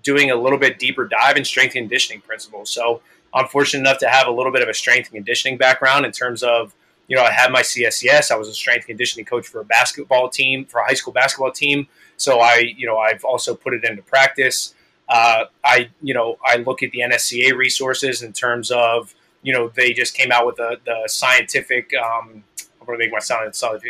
doing 0.04 0.32
a 0.32 0.36
little 0.36 0.60
bit 0.60 0.80
deeper 0.80 1.08
dive 1.08 1.38
in 1.38 1.46
strength 1.46 1.76
and 1.76 1.84
conditioning 1.86 2.22
principles. 2.22 2.70
So 2.70 3.02
I'm 3.34 3.48
fortunate 3.48 3.82
enough 3.82 4.00
to 4.00 4.10
have 4.10 4.28
a 4.28 4.32
little 4.32 4.52
bit 4.52 4.62
of 4.62 4.70
a 4.70 4.74
strength 4.74 5.08
and 5.08 5.16
conditioning 5.16 5.58
background 5.58 6.06
in 6.06 6.12
terms 6.12 6.44
of, 6.44 6.74
you 7.08 7.16
know, 7.16 7.24
I 7.24 7.32
had 7.32 7.52
my 7.52 7.62
CSCS. 7.62 8.32
I 8.32 8.36
was 8.36 8.48
a 8.48 8.54
strength 8.54 8.88
conditioning 8.88 9.26
coach 9.26 9.48
for 9.48 9.62
a 9.62 9.66
basketball 9.66 10.30
team, 10.30 10.66
for 10.66 10.80
a 10.80 10.86
high 10.86 10.94
school 10.94 11.14
basketball 11.14 11.52
team. 11.52 11.88
So 12.18 12.40
I, 12.40 12.74
you 12.78 12.86
know, 12.86 12.98
I've 12.98 13.24
also 13.24 13.56
put 13.56 13.74
it 13.74 13.84
into 13.84 14.02
practice. 14.02 14.74
Uh, 15.08 15.46
I, 15.64 15.90
you 16.02 16.14
know, 16.14 16.38
I 16.46 16.58
look 16.58 16.84
at 16.84 16.92
the 16.92 17.00
NSCA 17.00 17.54
resources 17.54 18.22
in 18.22 18.34
terms 18.34 18.70
of, 18.72 19.16
you 19.42 19.54
know, 19.54 19.70
they 19.70 19.94
just 19.94 20.14
came 20.14 20.32
out 20.32 20.46
with 20.46 20.58
the, 20.58 20.80
the 20.86 21.04
scientific. 21.08 21.92
Um, 21.96 22.44
I'm 22.80 22.86
going 22.86 23.00
to 23.00 23.06
make 23.06 23.12
myself 23.12 23.56
sound, 23.56 23.82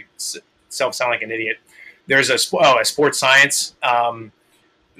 sound 0.69 1.11
like 1.11 1.21
an 1.21 1.31
idiot. 1.31 1.57
There's 2.07 2.29
a, 2.29 2.37
oh, 2.53 2.79
a 2.79 2.85
sports 2.85 3.19
science. 3.19 3.75
Um, 3.83 4.31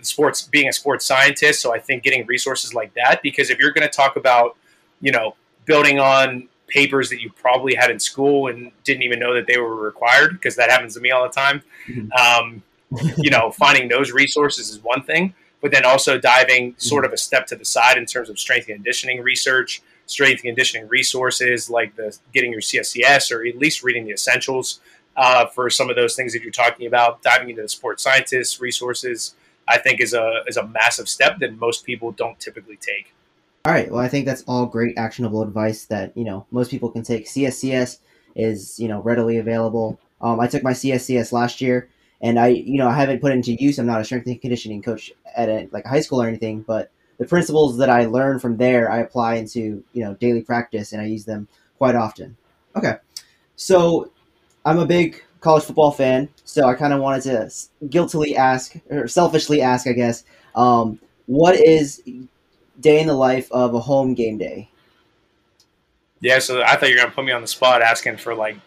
sports 0.04 0.42
being 0.44 0.68
a 0.68 0.74
sports 0.74 1.06
scientist. 1.06 1.62
So 1.62 1.74
I 1.74 1.80
think 1.80 2.04
getting 2.04 2.26
resources 2.26 2.74
like 2.74 2.94
that 2.96 3.22
because 3.22 3.50
if 3.50 3.60
you're 3.60 3.72
going 3.72 3.88
to 3.88 3.94
talk 3.94 4.16
about, 4.16 4.58
you 5.02 5.12
know, 5.12 5.36
building 5.66 6.00
on 6.00 6.48
papers 6.68 7.10
that 7.10 7.22
you 7.22 7.32
probably 7.32 7.76
had 7.76 7.90
in 7.90 8.00
school 8.00 8.48
and 8.48 8.72
didn't 8.84 9.04
even 9.04 9.20
know 9.20 9.34
that 9.34 9.48
they 9.48 9.58
were 9.58 9.76
required 9.76 10.34
because 10.34 10.56
that 10.56 10.70
happens 10.70 10.94
to 10.96 11.02
me 11.02 11.12
all 11.12 11.24
the 11.24 11.34
time. 11.34 11.62
Mm-hmm. 11.88 12.12
Um, 12.12 12.64
you 13.18 13.30
know, 13.30 13.52
finding 13.52 13.88
those 13.90 14.12
resources 14.12 14.70
is 14.70 14.82
one 14.84 15.04
thing, 15.04 15.34
but 15.62 15.72
then 15.72 15.86
also 15.86 16.18
diving 16.18 16.72
mm-hmm. 16.72 16.80
sort 16.80 17.06
of 17.06 17.14
a 17.14 17.18
step 17.18 17.48
to 17.48 17.56
the 17.56 17.66
side 17.66 17.98
in 17.98 18.06
terms 18.06 18.30
of 18.30 18.40
strength 18.40 18.68
and 18.68 18.78
conditioning 18.78 19.22
research, 19.22 19.82
strength 20.06 20.42
and 20.44 20.50
conditioning 20.50 20.88
resources 20.88 21.70
like 21.70 21.96
the 21.96 22.18
getting 22.34 22.52
your 22.52 22.62
CSCS 22.62 23.32
or 23.32 23.46
at 23.46 23.58
least 23.58 23.84
reading 23.84 24.06
the 24.06 24.12
essentials 24.12 24.80
uh, 25.16 25.46
for 25.48 25.70
some 25.70 25.90
of 25.90 25.96
those 25.96 26.16
things 26.16 26.34
that 26.34 26.42
you're 26.42 26.52
talking 26.52 26.88
about, 26.88 27.22
diving 27.22 27.50
into 27.50 27.62
the 27.62 27.70
sports 27.70 28.04
scientists 28.04 28.62
resources, 28.62 29.36
I 29.70 29.78
think 29.78 30.02
is 30.02 30.14
a 30.14 30.42
is 30.48 30.58
a 30.58 30.68
massive 30.68 31.08
step 31.08 31.40
that 31.40 31.58
most 31.58 31.86
people 31.86 32.12
don't 32.12 32.40
typically 32.40 32.78
take. 32.78 33.14
All 33.66 33.74
right. 33.74 33.92
Well, 33.92 34.04
I 34.04 34.08
think 34.08 34.26
that's 34.26 34.44
all 34.48 34.66
great 34.66 34.98
actionable 34.98 35.44
advice 35.44 35.86
that 35.86 36.18
you 36.18 36.24
know 36.24 36.46
most 36.52 36.72
people 36.72 36.90
can 36.90 37.04
take. 37.04 37.26
CSCS 37.26 38.00
is 38.36 38.80
you 38.80 38.88
know 38.88 39.02
readily 39.02 39.38
available. 39.38 40.00
Um, 40.22 40.40
I 40.40 40.48
took 40.48 40.64
my 40.64 40.72
CSCS 40.74 41.32
last 41.32 41.62
year, 41.62 41.90
and 42.22 42.40
I 42.40 42.48
you 42.48 42.78
know 42.78 42.88
I 42.88 42.96
haven't 42.96 43.22
put 43.22 43.32
it 43.32 43.36
into 43.36 43.54
use. 43.54 43.78
I'm 43.78 43.86
not 43.86 44.02
a 44.02 44.06
strength 44.06 44.28
and 44.28 44.42
conditioning 44.42 44.82
coach 44.82 45.12
at 45.36 45.50
a, 45.50 45.70
like 45.72 45.86
a 45.86 45.90
high 45.90 46.02
school 46.02 46.22
or 46.22 46.28
anything, 46.28 46.62
but 46.62 46.92
the 47.20 47.26
principles 47.26 47.78
that 47.78 47.90
I 47.90 48.06
learned 48.06 48.42
from 48.42 48.58
there, 48.58 48.92
I 48.92 49.00
apply 49.00 49.36
into 49.36 49.84
you 49.94 50.04
know 50.04 50.16
daily 50.16 50.42
practice, 50.42 50.92
and 50.94 51.02
I 51.02 51.06
use 51.06 51.26
them 51.26 51.48
quite 51.78 51.96
often. 51.96 52.38
Okay, 52.76 52.96
so 53.56 54.12
I'm 54.66 54.80
a 54.80 54.86
big 54.86 55.24
college 55.42 55.64
football 55.64 55.92
fan, 55.92 56.30
so 56.44 56.68
I 56.68 56.74
kind 56.74 56.94
of 56.94 57.00
wanted 57.00 57.24
to 57.24 57.52
guiltily 57.90 58.36
ask, 58.36 58.76
or 58.90 59.08
selfishly 59.08 59.62
ask, 59.62 59.88
I 59.88 59.94
guess, 59.94 60.24
um, 60.56 61.00
what 61.28 61.56
is 61.56 62.02
day 62.80 63.00
in 63.00 63.08
the 63.08 63.14
life 63.14 63.52
of 63.52 63.74
a 63.74 63.80
home 63.80 64.14
game 64.14 64.38
day? 64.38 64.70
Yeah, 66.22 66.40
so 66.40 66.62
I 66.62 66.76
thought 66.76 66.90
you 66.90 66.96
were 66.96 67.02
gonna 67.02 67.14
put 67.14 67.26
me 67.26 67.32
on 67.32 67.42
the 67.42 67.48
spot 67.48 67.82
asking 67.82 68.18
for 68.18 68.36
like, 68.36 68.58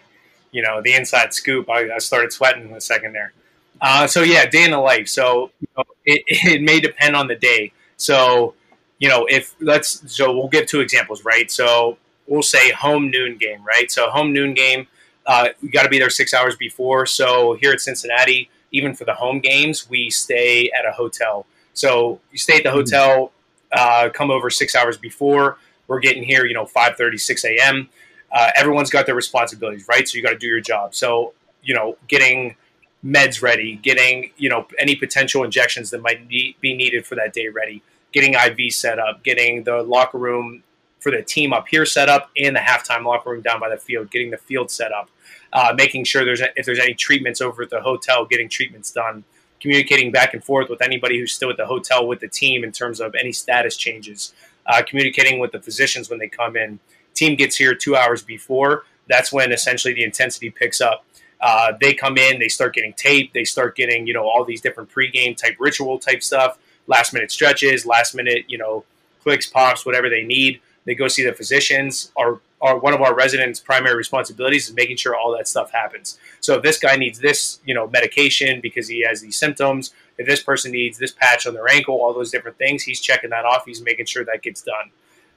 you 0.52 0.62
know, 0.62 0.80
the 0.82 0.94
inside 0.94 1.34
scoop. 1.34 1.68
I, 1.68 1.94
I 1.94 1.98
started 1.98 2.32
sweating 2.32 2.68
in 2.68 2.74
a 2.74 2.80
second 2.80 3.12
there. 3.12 3.32
Uh, 3.80 4.06
so 4.06 4.22
yeah, 4.22 4.46
day 4.46 4.64
in 4.64 4.70
the 4.70 4.78
life. 4.78 5.08
So 5.08 5.50
you 5.60 5.68
know, 5.76 5.84
it, 6.04 6.22
it 6.28 6.62
may 6.62 6.80
depend 6.80 7.16
on 7.16 7.26
the 7.26 7.34
day. 7.34 7.72
So 7.96 8.54
you 8.98 9.08
know, 9.08 9.26
if 9.28 9.54
let's 9.60 10.10
so 10.14 10.32
we'll 10.32 10.48
give 10.48 10.66
two 10.66 10.80
examples, 10.80 11.24
right? 11.24 11.50
So 11.50 11.98
we'll 12.26 12.42
say 12.42 12.70
home 12.70 13.10
noon 13.10 13.36
game, 13.36 13.62
right? 13.64 13.90
So 13.90 14.08
home 14.08 14.32
noon 14.32 14.54
game 14.54 14.86
uh, 15.26 15.48
we 15.62 15.68
got 15.68 15.84
to 15.84 15.88
be 15.88 15.98
there 15.98 16.10
six 16.10 16.34
hours 16.34 16.56
before. 16.56 17.06
So 17.06 17.54
here 17.54 17.72
at 17.72 17.80
Cincinnati, 17.80 18.50
even 18.72 18.94
for 18.94 19.04
the 19.04 19.14
home 19.14 19.40
games, 19.40 19.88
we 19.88 20.10
stay 20.10 20.70
at 20.78 20.86
a 20.86 20.92
hotel. 20.92 21.46
So 21.74 22.20
you 22.30 22.38
stay 22.38 22.56
at 22.56 22.64
the 22.64 22.70
hmm. 22.70 22.76
hotel, 22.76 23.32
uh, 23.72 24.10
come 24.12 24.30
over 24.30 24.50
six 24.50 24.74
hours 24.74 24.96
before. 24.96 25.58
We're 25.88 26.00
getting 26.00 26.22
here, 26.22 26.46
you 26.46 26.54
know, 26.54 26.64
5:30, 26.64 27.20
6 27.20 27.44
a.m. 27.44 27.88
Uh, 28.30 28.50
everyone's 28.56 28.90
got 28.90 29.06
their 29.06 29.14
responsibilities, 29.14 29.86
right? 29.88 30.08
So 30.08 30.16
you 30.16 30.22
got 30.22 30.30
to 30.30 30.38
do 30.38 30.46
your 30.46 30.60
job. 30.60 30.94
So 30.94 31.34
you 31.62 31.74
know, 31.74 31.96
getting 32.08 32.56
meds 33.04 33.42
ready, 33.42 33.76
getting 33.76 34.30
you 34.36 34.48
know 34.48 34.66
any 34.78 34.96
potential 34.96 35.44
injections 35.44 35.90
that 35.90 36.02
might 36.02 36.28
need, 36.28 36.56
be 36.60 36.74
needed 36.74 37.06
for 37.06 37.14
that 37.14 37.32
day 37.32 37.48
ready, 37.48 37.82
getting 38.12 38.34
IV 38.34 38.72
set 38.72 38.98
up, 38.98 39.22
getting 39.22 39.64
the 39.64 39.82
locker 39.82 40.18
room 40.18 40.62
for 41.02 41.10
the 41.10 41.22
team 41.22 41.52
up 41.52 41.66
here 41.68 41.84
set 41.84 42.08
up 42.08 42.30
and 42.36 42.54
the 42.54 42.60
halftime 42.60 43.04
locker 43.04 43.30
room 43.30 43.42
down 43.42 43.60
by 43.60 43.68
the 43.68 43.76
field, 43.76 44.10
getting 44.10 44.30
the 44.30 44.38
field 44.38 44.70
set 44.70 44.92
up, 44.92 45.10
uh, 45.52 45.74
making 45.76 46.04
sure 46.04 46.24
there's 46.24 46.42
if 46.56 46.64
there's 46.64 46.78
any 46.78 46.94
treatments 46.94 47.40
over 47.40 47.62
at 47.62 47.70
the 47.70 47.80
hotel, 47.80 48.24
getting 48.24 48.48
treatments 48.48 48.90
done, 48.92 49.24
communicating 49.60 50.12
back 50.12 50.34
and 50.34 50.42
forth 50.44 50.68
with 50.68 50.82
anybody 50.82 51.18
who's 51.18 51.34
still 51.34 51.50
at 51.50 51.56
the 51.56 51.66
hotel 51.66 52.06
with 52.06 52.20
the 52.20 52.28
team 52.28 52.64
in 52.64 52.72
terms 52.72 53.00
of 53.00 53.14
any 53.14 53.32
status 53.32 53.76
changes, 53.76 54.32
uh, 54.66 54.82
communicating 54.86 55.38
with 55.38 55.52
the 55.52 55.60
physicians 55.60 56.08
when 56.08 56.18
they 56.18 56.28
come 56.28 56.56
in, 56.56 56.78
Team 57.14 57.36
gets 57.36 57.56
here 57.56 57.74
two 57.74 57.96
hours 57.96 58.22
before. 58.22 58.84
That's 59.08 59.32
when 59.32 59.52
essentially 59.52 59.94
the 59.94 60.04
intensity 60.04 60.50
picks 60.50 60.80
up. 60.80 61.04
Uh, 61.40 61.72
they 61.80 61.92
come 61.92 62.16
in, 62.16 62.38
they 62.38 62.48
start 62.48 62.74
getting 62.74 62.92
tape, 62.94 63.32
they 63.32 63.44
start 63.44 63.74
getting 63.74 64.06
you 64.06 64.14
know 64.14 64.24
all 64.24 64.44
these 64.44 64.60
different 64.60 64.90
pregame 64.90 65.36
type 65.36 65.56
ritual 65.58 65.98
type 65.98 66.22
stuff, 66.22 66.58
last 66.86 67.12
minute 67.12 67.32
stretches, 67.32 67.84
last 67.84 68.14
minute 68.14 68.44
you 68.48 68.58
know 68.58 68.84
clicks, 69.22 69.46
pops, 69.46 69.84
whatever 69.84 70.08
they 70.08 70.22
need. 70.22 70.60
They 70.84 70.94
go 70.94 71.08
see 71.08 71.24
the 71.24 71.32
physicians. 71.32 72.12
Our, 72.16 72.40
our 72.60 72.78
one 72.78 72.94
of 72.94 73.00
our 73.00 73.14
residents' 73.14 73.60
primary 73.60 73.96
responsibilities 73.96 74.68
is 74.68 74.74
making 74.74 74.96
sure 74.96 75.14
all 75.16 75.36
that 75.36 75.48
stuff 75.48 75.70
happens. 75.72 76.18
So 76.40 76.56
if 76.56 76.62
this 76.62 76.78
guy 76.78 76.96
needs 76.96 77.18
this 77.18 77.60
you 77.64 77.74
know 77.74 77.88
medication 77.88 78.60
because 78.60 78.88
he 78.88 79.04
has 79.06 79.20
these 79.20 79.36
symptoms, 79.36 79.92
if 80.18 80.26
this 80.26 80.42
person 80.42 80.72
needs 80.72 80.98
this 80.98 81.12
patch 81.12 81.46
on 81.46 81.54
their 81.54 81.68
ankle, 81.68 81.96
all 81.96 82.12
those 82.12 82.30
different 82.30 82.58
things, 82.58 82.82
he's 82.82 83.00
checking 83.00 83.30
that 83.30 83.44
off. 83.44 83.64
He's 83.64 83.82
making 83.82 84.06
sure 84.06 84.24
that 84.24 84.42
gets 84.42 84.62
done. 84.62 84.90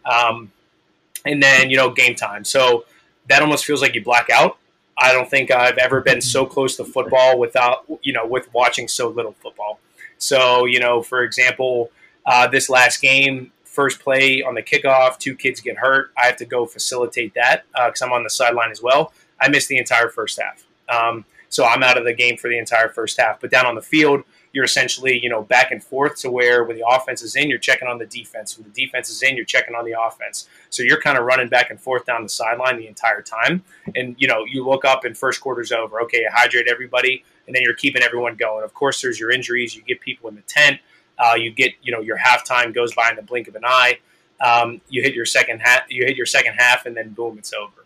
Um, 0.05 0.51
and 1.25 1.41
then 1.41 1.69
you 1.69 1.77
know 1.77 1.91
game 1.91 2.15
time. 2.15 2.43
So 2.43 2.85
that 3.27 3.41
almost 3.41 3.65
feels 3.65 3.81
like 3.81 3.95
you 3.95 4.03
black 4.03 4.29
out 4.29 4.57
I 4.97 5.11
don't 5.11 5.29
think 5.29 5.51
I've 5.51 5.77
ever 5.77 6.01
been 6.01 6.21
so 6.21 6.45
close 6.45 6.77
to 6.77 6.85
football 6.85 7.37
without, 7.37 7.85
you 8.01 8.13
know, 8.13 8.25
with 8.25 8.51
watching 8.53 8.87
so 8.87 9.09
little 9.09 9.33
football. 9.33 9.79
So, 10.17 10.65
you 10.65 10.79
know, 10.79 11.01
for 11.01 11.23
example, 11.23 11.91
uh, 12.25 12.47
this 12.47 12.69
last 12.69 13.01
game, 13.01 13.51
first 13.75 13.99
play 13.99 14.41
on 14.41 14.55
the 14.55 14.63
kickoff, 14.63 15.19
two 15.19 15.35
kids 15.35 15.59
get 15.61 15.77
hurt. 15.77 16.11
I 16.17 16.25
have 16.25 16.37
to 16.37 16.45
go 16.45 16.65
facilitate 16.65 17.33
that 17.35 17.65
because 17.73 18.01
uh, 18.01 18.05
I'm 18.05 18.13
on 18.13 18.23
the 18.23 18.29
sideline 18.29 18.71
as 18.71 18.81
well. 18.81 19.13
I 19.39 19.49
missed 19.49 19.67
the 19.67 19.77
entire 19.77 20.09
first 20.09 20.39
half. 20.41 20.65
Um, 20.89 21.25
so 21.49 21.65
I'm 21.65 21.83
out 21.83 21.97
of 21.97 22.05
the 22.05 22.13
game 22.13 22.37
for 22.37 22.49
the 22.49 22.57
entire 22.57 22.89
first 22.89 23.19
half. 23.19 23.39
But 23.39 23.51
down 23.51 23.65
on 23.65 23.75
the 23.75 23.81
field, 23.81 24.23
you're 24.51 24.63
essentially, 24.63 25.19
you 25.21 25.29
know, 25.29 25.41
back 25.41 25.71
and 25.71 25.83
forth 25.83 26.15
to 26.21 26.31
where 26.31 26.63
when 26.63 26.77
the 26.77 26.87
offense 26.87 27.21
is 27.21 27.35
in, 27.35 27.49
you're 27.49 27.59
checking 27.59 27.87
on 27.87 27.97
the 27.97 28.05
defense. 28.05 28.57
When 28.57 28.65
the 28.69 28.73
defense 28.73 29.09
is 29.09 29.21
in, 29.21 29.35
you're 29.35 29.45
checking 29.45 29.75
on 29.75 29.85
the 29.85 29.95
offense. 29.99 30.47
So 30.69 30.81
you're 30.81 30.99
kind 30.99 31.17
of 31.17 31.25
running 31.25 31.49
back 31.49 31.69
and 31.69 31.79
forth 31.79 32.05
down 32.05 32.23
the 32.23 32.29
sideline 32.29 32.77
the 32.77 32.87
entire 32.87 33.21
time. 33.21 33.63
And, 33.95 34.15
you 34.17 34.27
know, 34.27 34.45
you 34.45 34.65
look 34.65 34.85
up 34.85 35.03
and 35.03 35.17
first 35.17 35.41
quarter's 35.41 35.71
over. 35.71 36.01
Okay, 36.01 36.23
hydrate 36.33 36.67
everybody, 36.69 37.23
and 37.47 37.55
then 37.55 37.63
you're 37.63 37.73
keeping 37.73 38.01
everyone 38.01 38.35
going. 38.35 38.63
Of 38.63 38.73
course, 38.73 39.01
there's 39.01 39.19
your 39.19 39.29
injuries. 39.29 39.75
You 39.75 39.81
get 39.83 39.99
people 39.99 40.29
in 40.29 40.35
the 40.35 40.41
tent. 40.43 40.79
Uh, 41.17 41.35
you 41.35 41.51
get, 41.51 41.73
you 41.81 41.91
know, 41.91 42.01
your 42.01 42.17
halftime 42.17 42.73
goes 42.73 42.93
by 42.93 43.09
in 43.09 43.15
the 43.15 43.21
blink 43.21 43.47
of 43.47 43.55
an 43.55 43.63
eye. 43.65 43.99
Um, 44.41 44.81
you 44.89 45.01
hit 45.01 45.13
your 45.13 45.25
second 45.25 45.59
half. 45.59 45.83
You 45.89 46.05
hit 46.05 46.17
your 46.17 46.25
second 46.25 46.55
half, 46.55 46.85
and 46.85 46.95
then 46.95 47.09
boom, 47.09 47.37
it's 47.37 47.53
over. 47.53 47.85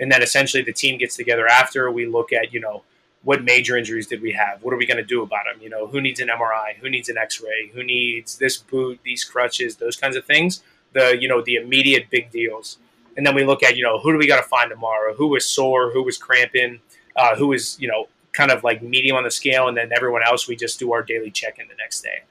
And 0.00 0.10
then 0.10 0.22
essentially 0.22 0.62
the 0.62 0.72
team 0.72 0.98
gets 0.98 1.16
together 1.16 1.46
after. 1.46 1.90
We 1.90 2.06
look 2.06 2.32
at, 2.32 2.52
you 2.52 2.60
know, 2.60 2.82
what 3.24 3.44
major 3.44 3.76
injuries 3.76 4.06
did 4.06 4.20
we 4.20 4.32
have? 4.32 4.62
What 4.62 4.74
are 4.74 4.76
we 4.76 4.86
going 4.86 4.96
to 4.96 5.04
do 5.04 5.22
about 5.22 5.44
them? 5.44 5.62
You 5.62 5.68
know, 5.68 5.86
who 5.86 6.00
needs 6.00 6.20
an 6.20 6.28
MRI? 6.28 6.76
Who 6.80 6.88
needs 6.88 7.08
an 7.08 7.18
X-ray? 7.18 7.70
Who 7.72 7.84
needs 7.84 8.38
this 8.38 8.56
boot, 8.56 9.00
these 9.04 9.24
crutches, 9.24 9.76
those 9.76 9.96
kinds 9.96 10.16
of 10.16 10.24
things? 10.24 10.62
The 10.92 11.16
you 11.18 11.26
know 11.26 11.40
the 11.40 11.54
immediate 11.54 12.10
big 12.10 12.30
deals, 12.30 12.76
and 13.16 13.26
then 13.26 13.34
we 13.34 13.44
look 13.44 13.62
at 13.62 13.76
you 13.76 13.82
know 13.82 13.98
who 13.98 14.12
do 14.12 14.18
we 14.18 14.26
got 14.26 14.36
to 14.36 14.48
find 14.48 14.68
tomorrow? 14.68 15.14
Who 15.14 15.28
was 15.28 15.46
sore? 15.46 15.90
Who 15.90 16.02
was 16.02 16.18
cramping? 16.18 16.80
Uh, 17.16 17.34
who 17.34 17.46
was 17.46 17.80
you 17.80 17.88
know 17.88 18.08
kind 18.32 18.50
of 18.50 18.62
like 18.62 18.82
medium 18.82 19.16
on 19.16 19.24
the 19.24 19.30
scale, 19.30 19.68
and 19.68 19.76
then 19.76 19.90
everyone 19.96 20.22
else 20.22 20.46
we 20.46 20.54
just 20.54 20.78
do 20.78 20.92
our 20.92 21.02
daily 21.02 21.30
check-in 21.30 21.66
the 21.68 21.74
next 21.76 22.02
day. 22.02 22.22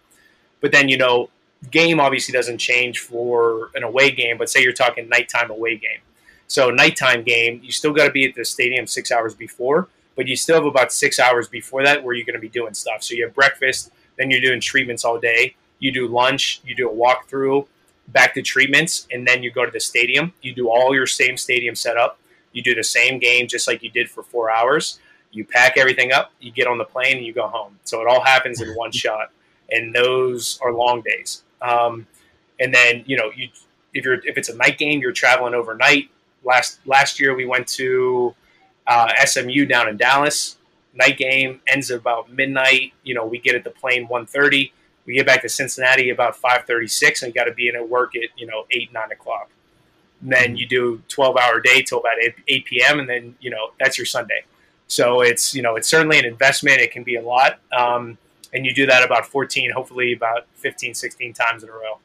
But 0.62 0.71
then 0.71 0.88
you 0.88 0.97
know 0.97 1.30
game 1.69 2.00
obviously 2.00 2.32
doesn't 2.32 2.58
change 2.58 3.00
for 3.00 3.69
an 3.76 3.84
away 3.84 4.12
game, 4.12 4.38
but 4.38 4.50
say 4.50 4.63
you're 4.63 4.74
talking 4.74 5.10
nighttime 5.10 5.52
away 5.52 5.76
game. 5.76 6.00
So 6.47 6.69
nighttime 6.69 7.24
game, 7.24 7.62
you 7.63 7.71
still 7.71 7.93
got 7.93 8.06
to 8.06 8.12
be 8.12 8.26
at 8.26 8.36
the 8.36 8.45
stadium 8.45 8.88
six 8.88 9.12
hours 9.12 9.36
before 9.36 9.88
but 10.15 10.28
you 10.28 10.36
still 10.36 10.56
have 10.56 10.65
about 10.65 10.91
six 10.91 11.19
hours 11.19 11.47
before 11.47 11.84
that 11.84 12.04
where 12.04 12.13
you're 12.13 12.26
going 12.26 12.36
to 12.36 12.39
be 12.39 12.50
doing 12.50 12.74
stuff. 12.74 13.04
So 13.04 13.15
you 13.15 13.26
have 13.26 13.34
breakfast, 13.34 13.91
then 14.17 14.30
you're 14.30 14.41
doing 14.41 14.62
treatments 14.62 15.06
all 15.06 15.19
day. 15.19 15.56
You 15.80 15.91
do 15.91 16.08
lunch, 16.08 16.62
you 16.63 16.76
do 16.76 16.89
a 16.89 16.93
walkthrough, 16.93 17.65
back 18.10 18.34
to 18.36 18.41
treatments, 18.41 19.08
and 19.12 19.28
then 19.28 19.41
you 19.41 19.52
go 19.52 19.65
to 19.65 19.71
the 19.71 19.80
stadium. 19.80 20.34
You 20.41 20.54
do 20.54 20.69
all 20.69 20.93
your 20.93 21.08
same 21.08 21.38
stadium 21.38 21.76
setup. 21.76 22.19
You 22.52 22.62
do 22.62 22.76
the 22.76 22.84
same 22.84 23.17
game 23.17 23.47
just 23.47 23.67
like 23.67 23.82
you 23.82 23.89
did 23.89 24.10
for 24.10 24.24
four 24.24 24.52
hours. 24.52 25.00
You 25.32 25.45
pack 25.45 25.78
everything 25.78 26.12
up, 26.12 26.34
you 26.41 26.52
get 26.52 26.67
on 26.67 26.78
the 26.78 26.84
plane, 26.84 27.17
and 27.17 27.26
you 27.26 27.34
go 27.34 27.47
home. 27.47 27.80
So 27.86 28.02
it 28.02 28.08
all 28.08 28.21
happens 28.21 28.62
in 28.62 28.69
one 28.76 28.91
shot, 28.91 29.32
and 29.72 29.96
those 29.96 30.60
are 30.62 30.74
long 30.74 31.02
days. 31.02 31.44
Um, 31.62 32.08
and 32.60 32.74
then 32.74 33.04
you 33.06 33.18
know 33.18 33.32
you 33.36 33.50
if 33.94 34.06
you're 34.06 34.26
if 34.26 34.38
it's 34.38 34.50
a 34.50 34.56
night 34.56 34.78
game, 34.78 35.00
you're 35.00 35.12
traveling 35.12 35.54
overnight. 35.54 36.10
Last 36.44 36.80
last 36.86 37.20
year 37.20 37.36
we 37.36 37.46
went 37.46 37.68
to 37.70 38.36
uh, 38.88 39.12
SMU 39.26 39.66
down 39.66 39.88
in 39.88 39.98
Dallas. 39.98 40.58
Night 40.94 41.18
game 41.18 41.62
ends 41.68 41.90
at 41.92 42.00
about 42.00 42.32
midnight. 42.32 42.94
You 43.04 43.14
know, 43.14 43.26
we 43.26 43.40
get 43.40 43.56
at 43.56 43.64
the 43.64 43.70
plane 43.70 44.08
1.30. 44.08 44.72
We 45.06 45.16
get 45.16 45.26
back 45.26 45.42
to 45.44 45.50
Cincinnati 45.50 46.10
about 46.10 46.36
5.36 46.36 47.24
and 47.24 47.30
you 47.30 47.34
got 47.34 47.46
to 47.46 47.54
be 47.54 47.70
in 47.70 47.76
at 47.76 47.88
work 47.88 48.16
at, 48.16 48.38
you 48.38 48.46
know, 48.46 48.66
8, 48.70 48.92
9 48.92 49.12
o'clock. 49.12 49.50
And 50.22 50.32
then 50.32 50.56
you 50.58 50.68
do 50.68 51.02
12 51.08 51.38
hour 51.38 51.62
day 51.62 51.82
till 51.82 52.00
about 52.00 52.20
8, 52.22 52.36
8 52.48 52.66
p.m. 52.66 53.00
And 53.00 53.10
then, 53.10 53.36
you 53.40 53.50
know, 53.50 53.72
that's 53.80 53.98
your 53.98 54.06
Sunday. 54.06 54.44
So 54.88 55.22
it's, 55.22 55.56
you 55.56 55.62
know, 55.62 55.78
it's 55.78 55.90
certainly 55.90 56.20
an 56.20 56.26
investment. 56.26 56.82
It 56.82 56.92
can 56.92 57.04
be 57.04 57.16
a 57.16 57.22
lot. 57.22 57.60
Um, 57.76 58.18
and 58.54 58.66
you 58.66 58.74
do 58.74 58.86
that 58.86 59.04
about 59.04 59.26
14, 59.26 59.72
hopefully 59.72 60.14
about 60.14 60.48
15, 60.56 60.94
16 60.94 61.34
times 61.34 61.64
in 61.64 61.70
a 61.70 61.74
row. 61.74 62.00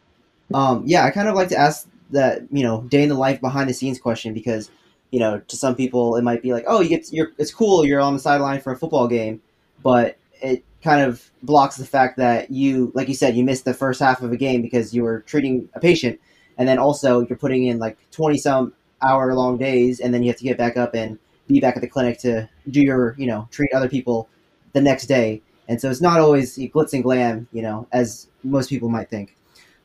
Um, 0.54 0.82
yeah, 0.86 1.04
I 1.04 1.10
kind 1.10 1.28
of 1.28 1.34
like 1.34 1.48
to 1.48 1.56
ask 1.56 1.88
that, 2.10 2.42
you 2.52 2.62
know, 2.62 2.82
day 2.82 3.02
in 3.02 3.08
the 3.08 3.16
life 3.16 3.40
behind 3.40 3.68
the 3.68 3.74
scenes 3.74 3.98
question 3.98 4.34
because– 4.34 4.70
you 5.10 5.20
know, 5.20 5.40
to 5.40 5.56
some 5.56 5.74
people 5.74 6.16
it 6.16 6.22
might 6.22 6.42
be 6.42 6.52
like, 6.52 6.64
oh, 6.66 6.80
you 6.80 6.88
get, 6.88 7.12
you're, 7.12 7.32
it's 7.38 7.52
cool, 7.52 7.84
you're 7.84 8.00
on 8.00 8.12
the 8.12 8.18
sideline 8.18 8.60
for 8.60 8.72
a 8.72 8.76
football 8.76 9.08
game, 9.08 9.40
but 9.82 10.16
it 10.42 10.64
kind 10.82 11.00
of 11.00 11.30
blocks 11.42 11.76
the 11.76 11.86
fact 11.86 12.16
that 12.16 12.50
you, 12.50 12.92
like 12.94 13.08
you 13.08 13.14
said, 13.14 13.36
you 13.36 13.44
missed 13.44 13.64
the 13.64 13.74
first 13.74 14.00
half 14.00 14.22
of 14.22 14.32
a 14.32 14.36
game 14.36 14.62
because 14.62 14.94
you 14.94 15.02
were 15.02 15.20
treating 15.20 15.68
a 15.74 15.80
patient, 15.80 16.20
and 16.58 16.68
then 16.68 16.78
also 16.78 17.26
you're 17.26 17.38
putting 17.38 17.66
in 17.66 17.78
like 17.78 17.96
twenty 18.10 18.36
some 18.36 18.72
hour 19.00 19.34
long 19.34 19.56
days, 19.56 20.00
and 20.00 20.12
then 20.12 20.22
you 20.22 20.28
have 20.28 20.36
to 20.36 20.44
get 20.44 20.58
back 20.58 20.76
up 20.76 20.94
and 20.94 21.18
be 21.46 21.60
back 21.60 21.76
at 21.76 21.80
the 21.80 21.88
clinic 21.88 22.18
to 22.18 22.48
do 22.70 22.82
your, 22.82 23.14
you 23.16 23.26
know, 23.26 23.48
treat 23.50 23.72
other 23.72 23.88
people 23.88 24.28
the 24.72 24.80
next 24.80 25.06
day, 25.06 25.40
and 25.68 25.80
so 25.80 25.90
it's 25.90 26.00
not 26.00 26.20
always 26.20 26.56
glitz 26.56 26.92
and 26.92 27.02
glam, 27.02 27.48
you 27.52 27.62
know, 27.62 27.86
as 27.92 28.28
most 28.44 28.68
people 28.68 28.88
might 28.88 29.10
think. 29.10 29.36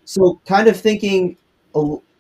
So, 0.06 0.42
kind 0.46 0.68
of 0.68 0.80
thinking 0.80 1.38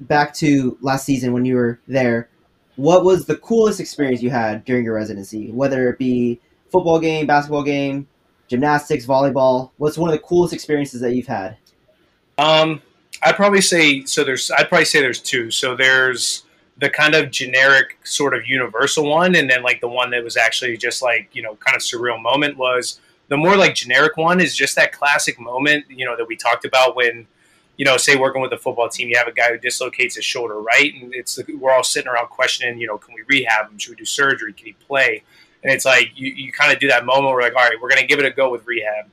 back 0.02 0.34
to 0.36 0.78
last 0.82 1.06
season 1.06 1.34
when 1.34 1.46
you 1.46 1.56
were 1.56 1.80
there 1.88 2.30
what 2.76 3.04
was 3.04 3.26
the 3.26 3.36
coolest 3.38 3.80
experience 3.80 4.24
you 4.24 4.30
had 4.30 4.66
during 4.66 4.84
your 4.84 4.96
residency? 4.96 5.52
Whether 5.52 5.90
it 5.90 6.00
be 6.00 6.40
football 6.72 7.00
game, 7.00 7.28
basketball 7.28 7.64
game, 7.64 8.08
gymnastics, 8.48 9.06
volleyball. 9.06 9.72
What's 9.78 9.98
one 9.98 10.10
of 10.10 10.14
the 10.14 10.26
coolest 10.26 10.54
experiences 10.54 11.02
that 11.02 11.14
you've 11.14 11.28
had? 11.28 11.58
Um, 12.38 12.82
I'd 13.22 13.36
probably 13.36 13.62
say 13.62 14.04
so. 14.06 14.24
There's 14.24 14.50
I'd 14.52 14.70
probably 14.70 14.86
say 14.86 15.00
there's 15.00 15.20
two. 15.20 15.52
So 15.52 15.76
there's 15.76 16.44
the 16.78 16.90
kind 16.90 17.14
of 17.14 17.30
generic 17.30 17.98
sort 18.04 18.34
of 18.34 18.48
universal 18.48 19.08
one, 19.08 19.36
and 19.36 19.50
then 19.50 19.62
like 19.62 19.82
the 19.82 19.88
one 19.88 20.10
that 20.12 20.24
was 20.24 20.38
actually 20.38 20.78
just 20.78 21.02
like 21.02 21.30
you 21.34 21.42
know 21.42 21.56
kind 21.56 21.76
of 21.76 21.82
surreal 21.82 22.22
moment 22.22 22.58
was 22.58 23.00
the 23.32 23.38
more 23.38 23.56
like 23.56 23.74
generic 23.74 24.16
one 24.18 24.40
is 24.40 24.56
just 24.56 24.76
that 24.76 24.92
classic 24.92 25.40
moment 25.40 25.86
you 25.90 26.06
know 26.06 26.16
that 26.16 26.28
we 26.28 26.36
talked 26.36 26.66
about 26.66 26.96
when 26.96 27.26
you 27.82 27.86
know, 27.86 27.98
say 27.98 28.16
working 28.16 28.44
with 28.44 28.54
a 28.54 28.60
football 28.60 28.90
team, 28.90 29.10
you 29.10 29.18
have 29.18 29.28
a 29.28 29.32
guy 29.32 29.50
who 29.50 29.58
dislocates 29.58 30.16
his 30.16 30.24
shoulder, 30.24 30.62
right? 30.62 30.94
And 30.94 31.16
it's 31.16 31.40
we're 31.58 31.72
all 31.72 31.84
sitting 31.84 32.08
around 32.08 32.28
questioning, 32.28 32.80
you 32.80 32.86
know, 32.86 33.00
can 33.00 33.16
we 33.16 33.24
rehab 33.28 33.72
him? 33.72 33.80
Should 33.80 33.92
we 33.92 33.96
do 33.96 34.06
surgery? 34.06 34.54
Can 34.54 34.68
he 34.68 34.74
play? 34.74 35.24
And 35.64 35.74
it's 35.74 35.84
like 35.84 36.12
you, 36.14 36.32
you 36.32 36.52
kind 36.52 36.72
of 36.72 36.80
do 36.80 36.88
that 36.90 37.06
moment 37.06 37.34
where 37.34 37.42
like, 37.42 37.56
all 37.56 37.68
right, 37.68 37.76
we're 37.82 37.90
going 37.90 38.02
to 38.02 38.06
give 38.06 38.20
it 38.20 38.26
a 38.26 38.30
go 38.30 38.52
with 38.52 38.68
rehab. 38.68 39.06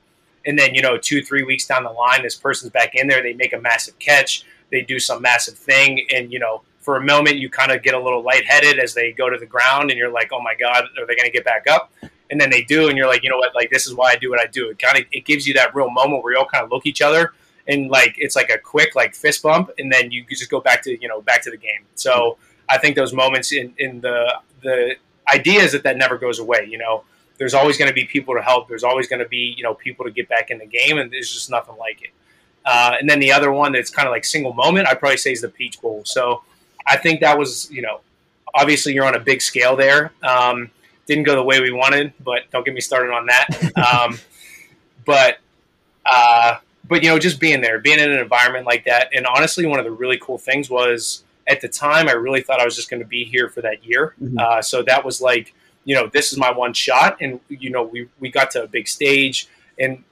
And 0.45 0.57
then 0.57 0.75
you 0.75 0.83
know, 0.83 0.99
two 0.99 1.23
three 1.23 1.41
weeks 1.41 1.65
down 1.65 1.83
the 1.83 1.89
line, 1.89 2.21
this 2.21 2.35
person's 2.35 2.71
back 2.71 2.93
in 2.93 3.07
there. 3.07 3.23
They 3.23 3.33
make 3.33 3.53
a 3.53 3.59
massive 3.59 3.97
catch. 3.97 4.45
They 4.69 4.81
do 4.81 4.99
some 4.99 5.19
massive 5.19 5.55
thing, 5.57 6.05
and 6.13 6.31
you 6.31 6.37
know, 6.37 6.61
for 6.79 6.95
a 6.95 7.03
moment, 7.03 7.37
you 7.37 7.49
kind 7.49 7.71
of 7.71 7.81
get 7.81 7.95
a 7.95 7.99
little 7.99 8.21
lightheaded 8.21 8.77
as 8.77 8.93
they 8.93 9.11
go 9.11 9.31
to 9.31 9.37
the 9.39 9.47
ground, 9.47 9.89
and 9.89 9.97
you're 9.97 10.11
like, 10.11 10.29
oh 10.31 10.41
my 10.41 10.53
god, 10.53 10.83
are 10.99 11.07
they 11.07 11.15
going 11.15 11.25
to 11.25 11.31
get 11.31 11.43
back 11.43 11.65
up? 11.67 11.91
And 12.31 12.39
then 12.39 12.49
they 12.49 12.61
do, 12.61 12.89
and 12.89 12.97
you're 12.97 13.07
like, 13.07 13.23
you 13.23 13.29
know 13.29 13.37
what? 13.37 13.55
Like 13.55 13.69
this 13.71 13.87
is 13.87 13.93
why 13.95 14.11
I 14.11 14.15
do 14.15 14.29
what 14.29 14.39
I 14.39 14.45
do. 14.45 14.69
It 14.69 14.79
kind 14.79 14.97
of 14.97 15.05
it 15.11 15.25
gives 15.25 15.47
you 15.47 15.53
that 15.55 15.73
real 15.73 15.89
moment 15.89 16.23
where 16.23 16.33
you 16.33 16.39
all 16.39 16.45
kind 16.45 16.63
of 16.63 16.71
look 16.71 16.85
each 16.85 17.01
other 17.01 17.33
and 17.69 17.89
like 17.89 18.15
it's 18.17 18.35
like 18.35 18.49
a 18.49 18.57
quick 18.57 18.95
like 18.95 19.15
fist 19.15 19.43
bump, 19.43 19.69
and 19.77 19.91
then 19.91 20.11
you 20.11 20.25
just 20.29 20.49
go 20.49 20.59
back 20.59 20.83
to 20.83 20.99
you 20.99 21.07
know 21.07 21.21
back 21.21 21.41
to 21.43 21.51
the 21.51 21.57
game. 21.57 21.85
So 21.95 22.37
I 22.67 22.77
think 22.77 22.95
those 22.95 23.13
moments 23.13 23.53
in 23.53 23.73
in 23.77 24.01
the 24.01 24.33
the 24.61 24.95
idea 25.31 25.61
is 25.61 25.71
that 25.71 25.83
that 25.83 25.95
never 25.95 26.17
goes 26.17 26.39
away. 26.39 26.67
You 26.69 26.79
know, 26.79 27.03
there's 27.37 27.53
always 27.53 27.77
going 27.77 27.87
to 27.87 27.93
be 27.93 28.05
people 28.05 28.35
to 28.35 28.41
help. 28.41 28.67
There's 28.67 28.83
always 28.83 29.07
going 29.07 29.21
to 29.21 29.29
be 29.29 29.53
you 29.55 29.63
know 29.63 29.75
people 29.75 30.03
to 30.05 30.11
get 30.11 30.27
back 30.27 30.49
in 30.49 30.57
the 30.57 30.65
game, 30.65 30.97
and 30.97 31.11
there's 31.11 31.31
just 31.31 31.49
nothing 31.49 31.77
like 31.77 32.01
it. 32.01 32.09
Uh, 32.65 32.95
and 32.99 33.09
then 33.09 33.19
the 33.19 33.31
other 33.31 33.51
one 33.51 33.71
that's 33.71 33.89
kind 33.89 34.07
of 34.07 34.11
like 34.11 34.25
single 34.25 34.53
moment, 34.53 34.87
I 34.87 34.93
probably 34.93 35.17
say 35.17 35.31
is 35.31 35.41
the 35.41 35.49
Peach 35.49 35.79
Bowl. 35.79 36.01
So 36.05 36.43
I 36.87 36.97
think 36.97 37.21
that 37.21 37.37
was 37.37 37.69
you 37.71 37.83
know 37.83 38.01
obviously 38.55 38.93
you're 38.93 39.05
on 39.05 39.15
a 39.15 39.19
big 39.19 39.43
scale 39.43 39.75
there. 39.75 40.11
Um, 40.23 40.71
didn't 41.09 41.23
go 41.23 41.35
the 41.35 41.43
way 41.43 41.59
we 41.59 41.71
wanted, 41.71 42.13
but 42.23 42.43
don't 42.51 42.63
get 42.63 42.73
me 42.73 42.81
started 42.81 43.11
on 43.11 43.25
that. 43.25 43.47
Um, 43.75 44.19
but 45.05 45.39
uh, 46.05 46.57
but 46.87 47.03
you 47.03 47.09
know, 47.09 47.17
just 47.17 47.39
being 47.39 47.61
there, 47.61 47.79
being 47.79 47.99
in 47.99 48.11
an 48.11 48.19
environment 48.19 48.65
like 48.67 48.85
that, 48.85 49.09
and 49.13 49.25
honestly, 49.25 49.65
one 49.65 49.79
of 49.79 49.85
the 49.85 49.91
really 49.91 50.19
cool 50.21 50.37
things 50.37 50.69
was 50.69 51.23
at 51.47 51.61
the 51.61 51.67
time 51.67 52.07
I 52.07 52.11
really 52.11 52.41
thought 52.41 52.61
I 52.61 52.65
was 52.65 52.75
just 52.75 52.91
going 52.91 53.01
to 53.01 53.07
be 53.07 53.25
here 53.25 53.49
for 53.49 53.61
that 53.61 53.83
year. 53.83 54.13
Mm-hmm. 54.21 54.37
Uh, 54.37 54.61
so 54.61 54.83
that 54.83 55.03
was 55.03 55.19
like, 55.19 55.55
you 55.83 55.95
know, 55.95 56.07
this 56.07 56.31
is 56.31 56.37
my 56.37 56.51
one 56.51 56.73
shot, 56.73 57.17
and 57.19 57.39
you 57.49 57.71
know, 57.71 57.83
we 57.83 58.07
we 58.19 58.29
got 58.29 58.51
to 58.51 58.63
a 58.63 58.67
big 58.67 58.87
stage, 58.87 59.47
and 59.79 60.03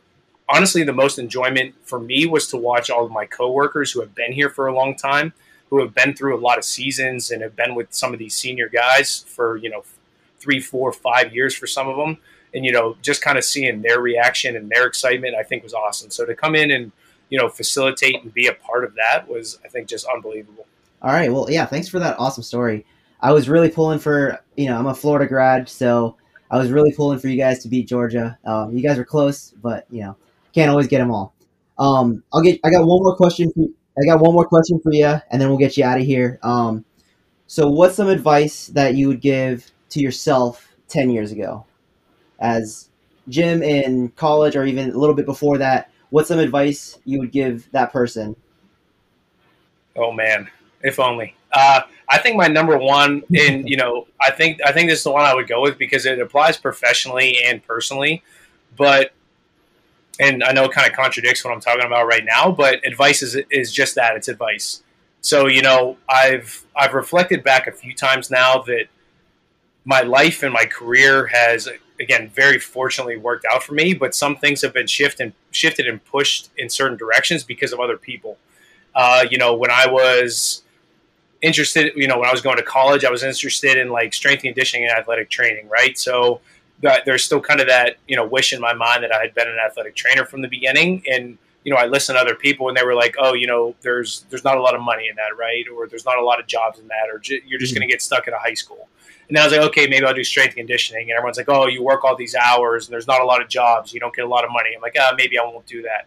honestly, 0.50 0.82
the 0.82 0.94
most 0.94 1.20
enjoyment 1.20 1.76
for 1.84 2.00
me 2.00 2.26
was 2.26 2.48
to 2.48 2.58
watch 2.58 2.90
all 2.90 3.06
of 3.06 3.12
my 3.12 3.28
coworkers 3.28 3.92
who 3.92 4.02
have 4.02 4.16
been 4.16 4.32
here 4.32 4.50
for 4.50 4.66
a 4.66 4.74
long 4.74 4.96
time 4.96 5.34
who 5.70 5.82
have 5.82 5.94
been 5.94 6.14
through 6.14 6.34
a 6.34 6.40
lot 6.40 6.58
of 6.58 6.64
seasons 6.64 7.30
and 7.30 7.42
have 7.42 7.56
been 7.56 7.76
with 7.76 7.94
some 7.94 8.14
of 8.14 8.20
these 8.20 8.36
senior 8.36 8.70
guys 8.70 9.26
for 9.28 9.58
you 9.58 9.70
know 9.70 9.84
three, 10.40 10.60
four, 10.60 10.92
five 10.92 11.34
years 11.34 11.56
for 11.56 11.68
some 11.68 11.88
of 11.88 11.98
them, 11.98 12.18
and 12.54 12.66
you 12.66 12.72
know 12.72 12.96
just 13.02 13.22
kind 13.22 13.38
of 13.38 13.44
seeing 13.44 13.82
their 13.82 14.00
reaction 14.00 14.56
and 14.56 14.70
their 14.70 14.86
excitement, 14.86 15.36
I 15.36 15.44
think 15.44 15.64
was 15.64 15.74
awesome. 15.74 16.10
So 16.12 16.26
to 16.26 16.36
come 16.36 16.56
in 16.56 16.72
and 16.72 16.92
you 17.30 17.38
know 17.38 17.50
facilitate 17.50 18.22
and 18.24 18.34
be 18.34 18.48
a 18.48 18.54
part 18.54 18.84
of 18.84 18.96
that 18.96 19.28
was, 19.28 19.60
I 19.66 19.68
think, 19.68 19.88
just 19.88 20.06
unbelievable. 20.08 20.66
All 21.02 21.12
right, 21.12 21.32
well, 21.32 21.50
yeah, 21.50 21.66
thanks 21.66 21.88
for 21.88 22.00
that 22.00 22.18
awesome 22.20 22.44
story. 22.44 22.86
I 23.20 23.32
was 23.34 23.50
really 23.50 23.70
pulling 23.70 24.00
for 24.00 24.40
you 24.56 24.68
know 24.68 24.78
I'm 24.78 24.88
a 24.88 24.96
Florida 24.96 25.28
grad, 25.28 25.70
so 25.70 26.16
I 26.50 26.58
was 26.58 26.72
really 26.72 26.94
pulling 26.94 27.20
for 27.20 27.28
you 27.28 27.38
guys 27.38 27.64
to 27.64 27.68
beat 27.68 27.88
Georgia. 27.88 28.38
Um, 28.46 28.76
you 28.76 28.82
guys 28.82 28.98
were 28.98 29.06
close, 29.06 29.54
but 29.62 29.86
you 29.90 30.02
know 30.02 30.16
can't 30.54 30.70
always 30.72 30.88
get 30.88 31.00
them 31.00 31.12
all. 31.12 31.36
Um, 31.78 32.24
I'll 32.34 32.42
get. 32.42 32.60
I 32.64 32.70
got 32.70 32.86
one 32.86 33.04
more 33.04 33.16
question. 33.16 33.52
For, 33.52 33.66
I 34.00 34.06
got 34.06 34.20
one 34.20 34.34
more 34.34 34.48
question 34.48 34.80
for 34.82 34.92
you, 34.94 35.06
and 35.06 35.42
then 35.42 35.50
we'll 35.50 35.58
get 35.58 35.78
you 35.78 35.84
out 35.84 36.00
of 36.00 36.06
here. 36.06 36.40
Um, 36.44 36.86
so, 37.48 37.68
what's 37.70 37.96
some 37.96 38.10
advice 38.10 38.68
that 38.68 38.96
you 38.96 39.08
would 39.08 39.22
give 39.22 39.72
to 39.90 40.00
yourself 40.00 40.76
ten 40.88 41.10
years 41.10 41.32
ago, 41.32 41.66
as 42.40 42.90
Jim 43.30 43.62
in 43.62 44.10
college, 44.10 44.56
or 44.56 44.66
even 44.66 44.92
a 44.92 44.98
little 44.98 45.16
bit 45.16 45.26
before 45.26 45.58
that? 45.58 45.92
What's 46.10 46.30
some 46.30 46.40
advice 46.40 46.98
you 47.06 47.20
would 47.20 47.32
give 47.32 47.70
that 47.72 47.92
person? 47.92 48.36
Oh 49.96 50.12
man, 50.12 50.50
if 50.82 51.00
only. 51.00 51.36
Uh, 51.52 51.82
I 52.10 52.18
think 52.20 52.38
my 52.38 52.48
number 52.48 52.78
one, 52.78 53.24
and 53.36 53.68
you 53.70 53.78
know, 53.78 54.08
I 54.22 54.32
think 54.32 54.60
I 54.66 54.72
think 54.72 54.90
this 54.90 55.00
is 55.00 55.04
the 55.04 55.12
one 55.12 55.26
I 55.26 55.34
would 55.34 55.48
go 55.48 55.62
with 55.62 55.78
because 55.78 56.06
it 56.06 56.20
applies 56.20 56.58
professionally 56.58 57.38
and 57.44 57.66
personally. 57.66 58.24
But 58.76 59.12
and 60.20 60.44
I 60.44 60.52
know 60.52 60.66
it 60.66 60.72
kind 60.72 60.90
of 60.90 60.96
contradicts 60.96 61.44
what 61.44 61.54
I'm 61.54 61.62
talking 61.62 61.86
about 61.86 62.08
right 62.08 62.26
now, 62.26 62.52
but 62.52 62.86
advice 62.86 63.22
is 63.22 63.38
is 63.52 63.72
just 63.72 63.96
that 63.96 64.16
it's 64.16 64.28
advice. 64.28 64.84
So 65.22 65.48
you 65.48 65.62
know, 65.62 65.98
I've 66.10 66.66
I've 66.76 66.94
reflected 66.94 67.44
back 67.44 67.68
a 67.68 67.72
few 67.72 67.94
times 67.94 68.30
now 68.32 68.60
that 68.64 68.86
my 69.88 70.02
life 70.02 70.44
and 70.44 70.54
my 70.54 70.66
career 70.66 71.28
has 71.28 71.70
again 72.00 72.30
very 72.36 72.60
fortunately 72.60 73.16
worked 73.16 73.46
out 73.52 73.64
for 73.64 73.74
me, 73.74 73.94
but 73.94 74.14
some 74.14 74.36
things 74.36 74.62
have 74.62 74.74
been 74.74 74.86
shifted 74.86 75.34
shifted 75.52 75.88
and 75.88 76.04
pushed 76.06 76.50
in 76.58 76.70
certain 76.70 76.98
directions 76.98 77.44
because 77.44 77.72
of 77.72 77.80
other 77.80 77.98
people. 77.98 78.38
Uh, 78.94 79.26
you 79.32 79.38
know, 79.38 79.56
when 79.56 79.72
I 79.72 79.88
was 79.88 80.64
interested, 81.42 81.94
you 81.96 82.08
know, 82.08 82.20
when 82.20 82.28
I 82.28 82.32
was 82.32 82.42
going 82.42 82.58
to 82.58 82.64
college, 82.64 83.06
I 83.06 83.10
was 83.10 83.24
interested 83.24 83.78
in 83.78 83.90
like 83.90 84.14
strength 84.14 84.44
and 84.44 84.54
conditioning 84.54 84.90
and 84.90 84.98
athletic 84.98 85.30
training, 85.30 85.70
right? 85.70 85.98
So 85.98 86.42
there's 86.82 87.24
still 87.24 87.40
kind 87.40 87.60
of 87.60 87.68
that 87.68 87.96
you 88.08 88.16
know 88.16 88.28
wish 88.28 88.54
in 88.54 88.60
my 88.60 88.74
mind 88.74 89.04
that 89.04 89.14
I 89.14 89.22
had 89.22 89.34
been 89.34 89.48
an 89.48 89.58
athletic 89.66 89.96
trainer 89.96 90.26
from 90.26 90.42
the 90.42 90.50
beginning, 90.50 91.02
and 91.10 91.38
you 91.68 91.74
know 91.74 91.80
I 91.80 91.86
listened 91.86 92.16
to 92.16 92.22
other 92.22 92.34
people 92.34 92.70
and 92.70 92.78
they 92.78 92.84
were 92.84 92.96
like, 92.96 93.16
oh, 93.20 93.34
you 93.34 93.46
know, 93.46 93.76
there's 93.82 94.26
there's 94.30 94.46
not 94.46 94.56
a 94.56 94.62
lot 94.62 94.74
of 94.74 94.80
money 94.80 95.10
in 95.10 95.18
that, 95.18 95.38
right? 95.38 95.66
Or 95.68 95.86
there's 95.86 96.06
not 96.06 96.18
a 96.18 96.24
lot 96.24 96.40
of 96.40 96.48
jobs 96.48 96.80
in 96.80 96.88
that, 96.88 97.10
or 97.12 97.20
j- 97.20 97.42
you're 97.46 97.60
just 97.60 97.74
mm-hmm. 97.74 97.82
going 97.82 97.90
to 97.90 97.94
get 97.94 98.02
stuck 98.02 98.26
in 98.26 98.34
a 98.34 98.40
high 98.40 98.54
school. 98.54 98.88
And 99.28 99.38
I 99.38 99.44
was 99.44 99.52
like, 99.52 99.64
okay, 99.72 99.86
maybe 99.86 100.06
I'll 100.06 100.14
do 100.14 100.24
strength 100.24 100.56
conditioning. 100.56 101.10
And 101.10 101.18
everyone's 101.18 101.36
like, 101.36 101.50
oh, 101.50 101.68
you 101.68 101.84
work 101.84 102.06
all 102.06 102.16
these 102.16 102.36
hours 102.36 102.88
and 102.88 102.94
there's 102.94 103.06
not 103.06 103.20
a 103.20 103.26
lot 103.26 103.42
of 103.42 103.50
jobs, 103.50 103.94
you 103.94 104.00
don't 104.00 104.16
get 104.16 104.24
a 104.24 104.30
lot 104.30 104.46
of 104.46 104.52
money. 104.54 104.70
I'm 104.74 104.82
like, 104.82 104.96
ah, 104.98 105.14
maybe 105.18 105.38
I 105.38 105.44
won't 105.44 105.66
do 105.66 105.82
that. 105.82 106.06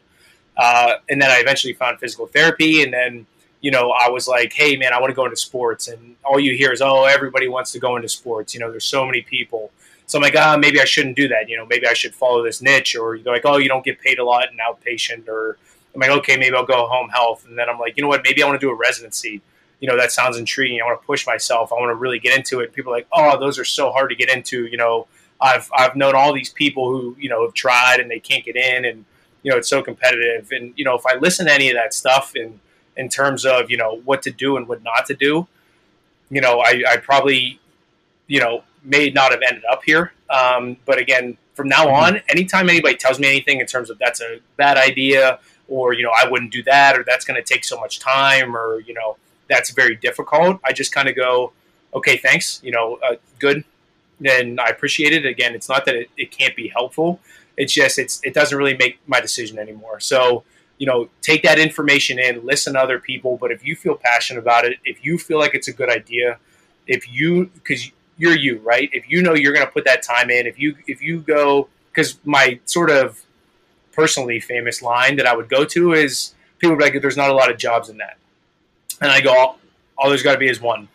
Uh, 0.57 0.95
and 1.11 1.21
then 1.21 1.31
I 1.31 1.41
eventually 1.41 1.75
found 1.75 2.01
physical 2.01 2.27
therapy, 2.27 2.83
and 2.83 2.91
then 2.91 3.27
you 3.61 3.71
know, 3.71 3.91
I 3.91 4.09
was 4.09 4.27
like, 4.27 4.55
hey, 4.55 4.79
man, 4.79 4.95
I 4.95 5.01
want 5.01 5.11
to 5.11 5.15
go 5.15 5.25
into 5.25 5.37
sports. 5.37 5.89
And 5.89 6.17
all 6.25 6.41
you 6.41 6.57
hear 6.57 6.73
is, 6.73 6.81
oh, 6.81 7.05
everybody 7.05 7.47
wants 7.47 7.73
to 7.73 7.79
go 7.79 7.97
into 7.97 8.09
sports. 8.09 8.55
You 8.55 8.61
know, 8.61 8.71
there's 8.71 8.87
so 8.87 9.05
many 9.05 9.21
people. 9.21 9.71
So 10.11 10.19
I'm 10.19 10.23
like, 10.23 10.35
ah, 10.37 10.57
maybe 10.59 10.81
I 10.81 10.85
shouldn't 10.87 11.15
do 11.15 11.29
that. 11.29 11.49
You 11.49 11.57
know, 11.57 11.65
maybe 11.65 11.87
I 11.87 11.93
should 11.93 12.17
follow 12.17 12.43
this 12.43 12.61
niche. 12.61 12.97
Or 12.97 13.17
they're 13.17 13.33
like, 13.33 13.47
oh, 13.47 13.59
you 13.59 13.69
don't 13.69 13.85
get 13.85 14.01
paid 14.01 14.19
a 14.19 14.25
lot 14.25 14.49
in 14.51 14.59
outpatient. 14.59 15.29
Or 15.29 15.57
I'm 15.95 16.01
like, 16.01 16.11
okay, 16.11 16.37
maybe 16.37 16.57
I'll 16.57 16.67
go 16.67 16.89
home 16.89 17.11
health. 17.11 17.47
And 17.47 17.57
then 17.57 17.69
I'm 17.69 17.79
like, 17.79 17.97
you 17.97 18.03
know 18.03 18.09
what? 18.09 18.25
Maybe 18.25 18.43
I 18.43 18.47
want 18.49 18.61
to 18.61 18.67
do 18.67 18.73
a 18.73 18.75
residency. 18.75 19.41
You 19.79 19.87
know, 19.87 19.97
that 19.97 20.11
sounds 20.11 20.37
intriguing. 20.37 20.81
I 20.83 20.85
want 20.85 21.01
to 21.01 21.07
push 21.07 21.29
myself. 21.29 21.73
I 21.73 21.77
want 21.77 21.91
to 21.91 21.95
really 21.95 22.19
get 22.19 22.37
into 22.37 22.59
it. 22.59 22.73
People 22.73 22.93
are 22.93 22.97
like, 22.97 23.07
oh, 23.13 23.39
those 23.39 23.57
are 23.57 23.65
so 23.65 23.93
hard 23.93 24.11
to 24.11 24.17
get 24.17 24.29
into. 24.29 24.67
You 24.67 24.79
know, 24.79 25.07
I've 25.41 25.71
I've 25.73 25.95
known 25.95 26.17
all 26.17 26.35
these 26.35 26.51
people 26.51 26.91
who 26.91 27.15
you 27.17 27.29
know 27.29 27.45
have 27.45 27.55
tried 27.55 28.01
and 28.01 28.11
they 28.11 28.19
can't 28.19 28.45
get 28.45 28.57
in, 28.57 28.85
and 28.85 29.05
you 29.45 29.53
know 29.53 29.59
it's 29.59 29.69
so 29.69 29.81
competitive. 29.81 30.51
And 30.51 30.75
you 30.77 30.85
know, 30.85 30.97
if 30.97 31.07
I 31.07 31.15
listen 31.15 31.47
to 31.47 31.53
any 31.53 31.71
of 31.71 31.77
that 31.77 31.95
stuff 31.95 32.33
and 32.35 32.59
in 32.97 33.09
terms 33.09 33.47
of 33.47 33.71
you 33.71 33.77
know 33.77 34.01
what 34.05 34.23
to 34.23 34.33
do 34.33 34.57
and 34.57 34.67
what 34.67 34.83
not 34.83 35.07
to 35.07 35.15
do, 35.15 35.47
you 36.31 36.41
know, 36.41 36.59
I, 36.59 36.83
I 36.87 36.97
probably 36.97 37.61
you 38.27 38.41
know 38.41 38.65
may 38.83 39.11
not 39.11 39.33
have 39.33 39.41
ended 39.47 39.65
up 39.71 39.83
here. 39.85 40.13
Um, 40.29 40.77
but 40.85 40.99
again, 40.99 41.37
from 41.55 41.69
now 41.69 41.87
mm-hmm. 41.87 42.17
on, 42.17 42.23
anytime 42.29 42.69
anybody 42.69 42.97
tells 42.97 43.19
me 43.19 43.29
anything 43.29 43.61
in 43.61 43.67
terms 43.67 43.91
of 43.91 43.99
that's 43.99 44.21
a 44.21 44.41
bad 44.57 44.77
idea, 44.77 45.41
or 45.69 45.93
you 45.93 46.03
know, 46.03 46.13
I 46.15 46.29
wouldn't 46.29 46.53
do 46.53 46.63
that, 46.65 46.99
or 46.99 47.05
that's 47.05 47.25
going 47.25 47.43
to 47.43 47.55
take 47.55 47.65
so 47.65 47.79
much 47.79 48.01
time, 48.01 48.57
or 48.57 48.81
you 48.81 48.95
know, 48.95 49.17
that's 49.49 49.71
very 49.71 49.97
difficult. 49.97 50.61
I 50.65 50.73
just 50.73 50.93
kind 50.93 51.09
of 51.09 51.17
go, 51.17 51.53
okay, 51.95 52.17
thanks, 52.17 52.61
you 52.63 52.73
know, 52.73 52.99
uh, 53.05 53.17
good, 53.39 53.65
and 54.25 54.61
I 54.61 54.69
appreciate 54.69 55.13
it. 55.13 55.27
Again, 55.27 55.55
it's 55.55 55.69
not 55.69 55.85
that 55.87 55.95
it, 55.95 56.11
it 56.17 56.31
can't 56.31 56.57
be 56.57 56.69
helpful. 56.69 57.21
It's 57.57 57.73
just 57.73 57.99
it's 57.99 58.21
it 58.25 58.35
doesn't 58.35 58.57
really 58.57 58.77
make 58.77 58.99
my 59.07 59.21
decision 59.21 59.59
anymore. 59.59 60.01
So 60.01 60.45
you 60.81 60.87
know, 60.87 61.11
take 61.21 61.43
that 61.43 61.59
information 61.59 62.19
in, 62.19 62.45
listen 62.45 62.73
to 62.73 62.81
other 62.81 62.99
people. 62.99 63.37
But 63.37 63.53
if 63.53 63.63
you 63.63 63.77
feel 63.77 63.97
passionate 63.97 64.41
about 64.41 64.65
it, 64.65 64.79
if 64.83 65.05
you 65.05 65.19
feel 65.19 65.39
like 65.39 65.55
it's 65.55 65.69
a 65.69 65.75
good 65.75 65.91
idea, 65.91 66.39
if 66.87 67.13
you 67.13 67.51
because 67.55 67.91
you're 68.21 68.37
you, 68.37 68.59
right? 68.59 68.91
If 68.93 69.09
you 69.09 69.23
know 69.23 69.35
you're 69.35 69.55
going 69.55 69.67
to 69.67 69.73
put 69.73 69.87
that 69.87 70.03
time 70.03 70.29
in, 70.29 70.47
if 70.47 70.59
you 70.59 70.77
if 70.87 71.01
you 71.01 71.21
go 71.21 71.69
because 71.91 72.19
my 72.23 72.61
sort 72.67 72.91
of 72.91 73.25
personally 73.93 74.39
famous 74.41 74.83
line 74.83 75.17
that 75.17 75.27
I 75.27 75.35
would 75.35 75.49
go 75.49 75.65
to 75.65 75.95
is 75.95 76.35
people 76.59 76.77
be 76.77 76.85
like, 76.85 77.01
"There's 77.01 77.17
not 77.17 77.31
a 77.31 77.35
lot 77.35 77.51
of 77.51 77.57
jobs 77.57 77.89
in 77.89 77.97
that," 77.97 78.19
and 79.01 79.11
I 79.11 79.23
go, 79.23 79.33
"All, 79.33 79.59
all 79.97 80.11
there's 80.11 80.23
got 80.23 80.35
to 80.35 80.39
be 80.39 80.49
is 80.49 80.61
one," 80.61 80.89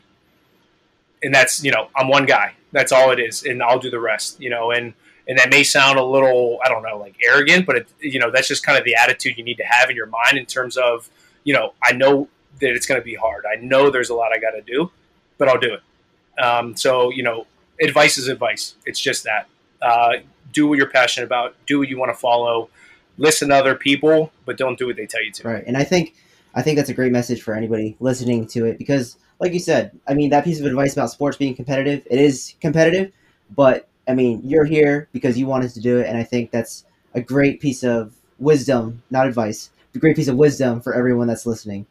and 1.23 1.33
that's 1.33 1.63
you 1.63 1.71
know 1.71 1.89
I'm 1.95 2.09
one 2.09 2.27
guy. 2.27 2.53
That's 2.71 2.91
all 2.91 3.09
it 3.09 3.19
is, 3.19 3.43
and 3.43 3.63
I'll 3.63 3.79
do 3.79 3.89
the 3.89 3.99
rest. 3.99 4.39
You 4.39 4.51
know, 4.51 4.69
and 4.69 4.93
and 5.27 5.39
that 5.39 5.49
may 5.49 5.63
sound 5.63 5.97
a 5.97 6.03
little 6.03 6.59
I 6.63 6.69
don't 6.69 6.83
know 6.83 6.99
like 6.99 7.15
arrogant, 7.25 7.65
but 7.65 7.75
it, 7.77 7.88
you 8.01 8.19
know 8.19 8.29
that's 8.29 8.47
just 8.47 8.63
kind 8.63 8.77
of 8.77 8.85
the 8.85 8.93
attitude 8.93 9.35
you 9.35 9.43
need 9.43 9.57
to 9.57 9.65
have 9.65 9.89
in 9.89 9.95
your 9.95 10.05
mind 10.05 10.38
in 10.38 10.45
terms 10.45 10.77
of 10.77 11.09
you 11.43 11.55
know 11.55 11.73
I 11.81 11.93
know 11.93 12.29
that 12.61 12.69
it's 12.69 12.85
going 12.85 13.01
to 13.01 13.05
be 13.05 13.15
hard. 13.15 13.45
I 13.51 13.59
know 13.59 13.89
there's 13.89 14.11
a 14.11 14.13
lot 14.13 14.31
I 14.31 14.38
got 14.38 14.51
to 14.51 14.61
do, 14.61 14.91
but 15.39 15.49
I'll 15.49 15.59
do 15.59 15.73
it. 15.73 15.81
Um, 16.41 16.76
so 16.76 17.10
you 17.12 17.24
know, 17.24 17.48
advice 17.82 18.17
is 18.17 18.28
advice. 18.28 18.76
It's 18.86 19.00
just 19.00 19.24
that. 19.24 19.48
Uh, 19.82 20.17
do 20.54 20.67
what 20.67 20.78
you're 20.78 20.89
passionate 20.89 21.26
about. 21.26 21.56
Do 21.67 21.80
what 21.80 21.89
you 21.89 21.98
want 21.98 22.12
to 22.12 22.17
follow. 22.17 22.69
Listen 23.17 23.50
to 23.50 23.56
other 23.56 23.76
people, 23.76 24.32
but 24.45 24.58
don't 24.58 24.78
do 24.78 24.88
what 24.88 24.95
they 24.95 25.06
tell 25.06 25.24
you 25.24 25.32
to. 25.32 25.48
Right, 25.48 25.63
and 25.65 25.78
I 25.78 25.84
think 25.84 26.15
I 26.54 26.62
think 26.62 26.78
that's 26.78 26.89
a 26.89 26.93
great 26.93 27.12
message 27.12 27.41
for 27.41 27.54
anybody 27.54 27.95
listening 28.00 28.48
to 28.48 28.65
it 28.65 28.78
because, 28.78 29.17
like 29.39 29.54
you 29.54 29.60
said, 29.60 29.98
I 30.08 30.13
mean 30.13 30.30
that 30.32 30.43
piece 30.43 30.60
of 30.60 30.65
advice 30.65 30.93
about 30.93 31.12
sports 31.12 31.38
being 31.38 31.56
competitive. 31.56 32.06
It 32.10 32.19
is 32.19 32.56
competitive, 32.62 33.12
but 33.56 33.88
I 34.08 34.13
mean 34.13 34.41
you're 34.43 34.65
here 34.65 35.08
because 35.12 35.38
you 35.38 35.48
wanted 35.48 35.71
to 35.71 35.82
do 35.82 36.00
it, 36.00 36.08
and 36.08 36.17
I 36.17 36.24
think 36.24 36.52
that's 36.52 36.86
a 37.13 37.21
great 37.21 37.62
piece 37.62 37.84
of 37.84 38.13
wisdom, 38.39 39.02
not 39.10 39.28
advice, 39.28 39.69
a 39.93 40.00
great 40.00 40.15
piece 40.15 40.28
of 40.28 40.36
wisdom 40.36 40.82
for 40.82 40.93
everyone 40.93 41.28
that's 41.28 41.45
listening. 41.45 41.86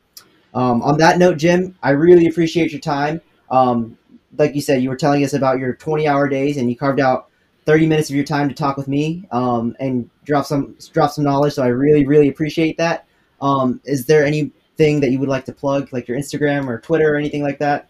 Um, 0.54 0.82
on 0.82 0.98
that 0.98 1.18
note, 1.18 1.38
Jim, 1.38 1.76
I 1.82 1.90
really 1.90 2.26
appreciate 2.26 2.70
your 2.70 2.80
time. 2.80 3.20
Um, 3.50 3.98
like 4.38 4.54
you 4.54 4.60
said, 4.60 4.82
you 4.82 4.88
were 4.88 4.96
telling 4.96 5.24
us 5.24 5.32
about 5.32 5.58
your 5.58 5.74
20 5.74 6.06
hour 6.06 6.28
days 6.28 6.56
and 6.56 6.68
you 6.68 6.76
carved 6.76 7.00
out 7.00 7.28
30 7.66 7.86
minutes 7.86 8.10
of 8.10 8.16
your 8.16 8.24
time 8.24 8.48
to 8.48 8.54
talk 8.54 8.76
with 8.76 8.88
me 8.88 9.26
um, 9.30 9.74
and 9.80 10.08
drop 10.24 10.44
some 10.44 10.76
drop 10.92 11.10
some 11.10 11.24
knowledge. 11.24 11.54
So 11.54 11.62
I 11.62 11.68
really 11.68 12.06
really 12.06 12.28
appreciate 12.28 12.76
that. 12.78 13.06
Um, 13.40 13.80
is 13.84 14.06
there 14.06 14.24
anything 14.24 15.00
that 15.00 15.10
you 15.10 15.18
would 15.18 15.28
like 15.28 15.44
to 15.46 15.52
plug, 15.52 15.92
like 15.92 16.08
your 16.08 16.18
Instagram 16.18 16.68
or 16.68 16.80
Twitter 16.80 17.14
or 17.14 17.16
anything 17.16 17.42
like 17.42 17.58
that? 17.58 17.88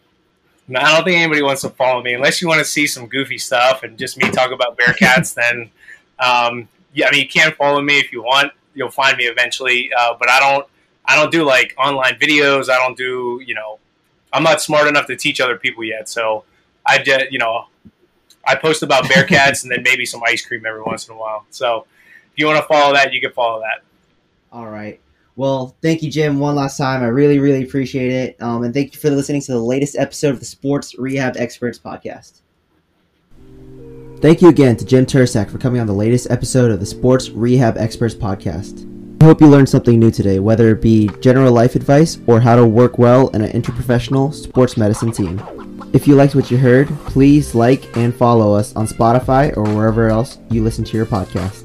No, 0.66 0.80
I 0.80 0.94
don't 0.94 1.04
think 1.04 1.18
anybody 1.18 1.42
wants 1.42 1.62
to 1.62 1.70
follow 1.70 2.02
me 2.02 2.14
unless 2.14 2.40
you 2.40 2.48
want 2.48 2.58
to 2.60 2.64
see 2.64 2.86
some 2.86 3.06
goofy 3.06 3.36
stuff 3.36 3.82
and 3.82 3.98
just 3.98 4.16
me 4.16 4.30
talk 4.30 4.50
about 4.50 4.78
Bearcats. 4.78 5.34
then, 5.34 5.70
um, 6.18 6.68
yeah, 6.94 7.08
I 7.08 7.10
mean, 7.10 7.20
you 7.20 7.28
can 7.28 7.52
follow 7.52 7.82
me 7.82 7.98
if 7.98 8.12
you 8.12 8.22
want. 8.22 8.52
You'll 8.74 8.90
find 8.90 9.16
me 9.16 9.24
eventually, 9.24 9.90
uh, 9.98 10.14
but 10.18 10.28
I 10.28 10.40
don't. 10.40 10.66
I 11.06 11.16
don't 11.16 11.30
do 11.30 11.44
like 11.44 11.74
online 11.76 12.14
videos. 12.14 12.70
I 12.70 12.78
don't 12.78 12.96
do 12.96 13.42
you 13.46 13.54
know 13.54 13.78
I'm 14.34 14.42
not 14.42 14.60
smart 14.60 14.88
enough 14.88 15.06
to 15.06 15.16
teach 15.16 15.40
other 15.40 15.56
people 15.56 15.84
yet. 15.84 16.08
So 16.08 16.44
I 16.84 16.98
just, 16.98 17.30
you 17.30 17.38
know, 17.38 17.66
I 18.46 18.56
post 18.56 18.82
about 18.82 19.04
Bearcats 19.10 19.62
and 19.62 19.72
then 19.72 19.82
maybe 19.82 20.04
some 20.04 20.20
ice 20.26 20.44
cream 20.44 20.66
every 20.66 20.82
once 20.82 21.08
in 21.08 21.14
a 21.14 21.16
while. 21.16 21.46
So 21.50 21.86
if 22.32 22.38
you 22.38 22.46
want 22.46 22.58
to 22.58 22.66
follow 22.66 22.92
that, 22.94 23.12
you 23.12 23.20
can 23.20 23.32
follow 23.32 23.60
that. 23.60 23.84
All 24.52 24.66
right. 24.66 25.00
Well, 25.36 25.74
thank 25.82 26.02
you, 26.02 26.10
Jim, 26.10 26.38
one 26.38 26.54
last 26.54 26.76
time. 26.76 27.02
I 27.02 27.06
really, 27.06 27.38
really 27.38 27.64
appreciate 27.64 28.12
it. 28.12 28.42
Um, 28.42 28.62
and 28.62 28.74
thank 28.74 28.94
you 28.94 29.00
for 29.00 29.10
listening 29.10 29.40
to 29.42 29.52
the 29.52 29.58
latest 29.58 29.96
episode 29.96 30.30
of 30.30 30.40
the 30.40 30.46
Sports 30.46 30.96
Rehab 30.96 31.36
Experts 31.36 31.78
podcast. 31.78 32.40
Thank 34.20 34.42
you 34.42 34.48
again 34.48 34.76
to 34.76 34.84
Jim 34.84 35.06
Tursak 35.06 35.50
for 35.50 35.58
coming 35.58 35.80
on 35.80 35.86
the 35.86 35.92
latest 35.92 36.30
episode 36.30 36.70
of 36.70 36.80
the 36.80 36.86
Sports 36.86 37.30
Rehab 37.30 37.76
Experts 37.76 38.14
podcast. 38.14 38.93
I 39.24 39.26
hope 39.26 39.40
you 39.40 39.46
learned 39.46 39.70
something 39.70 39.98
new 39.98 40.10
today, 40.10 40.38
whether 40.38 40.68
it 40.68 40.82
be 40.82 41.08
general 41.22 41.50
life 41.50 41.76
advice 41.76 42.18
or 42.26 42.40
how 42.40 42.56
to 42.56 42.66
work 42.66 42.98
well 42.98 43.28
in 43.28 43.40
an 43.40 43.58
interprofessional 43.58 44.34
sports 44.34 44.76
medicine 44.76 45.12
team. 45.12 45.40
If 45.94 46.06
you 46.06 46.14
liked 46.14 46.34
what 46.34 46.50
you 46.50 46.58
heard, 46.58 46.88
please 47.06 47.54
like 47.54 47.96
and 47.96 48.14
follow 48.14 48.52
us 48.52 48.76
on 48.76 48.86
Spotify 48.86 49.56
or 49.56 49.62
wherever 49.62 50.10
else 50.10 50.36
you 50.50 50.62
listen 50.62 50.84
to 50.84 50.96
your 50.98 51.06
podcasts. 51.06 51.63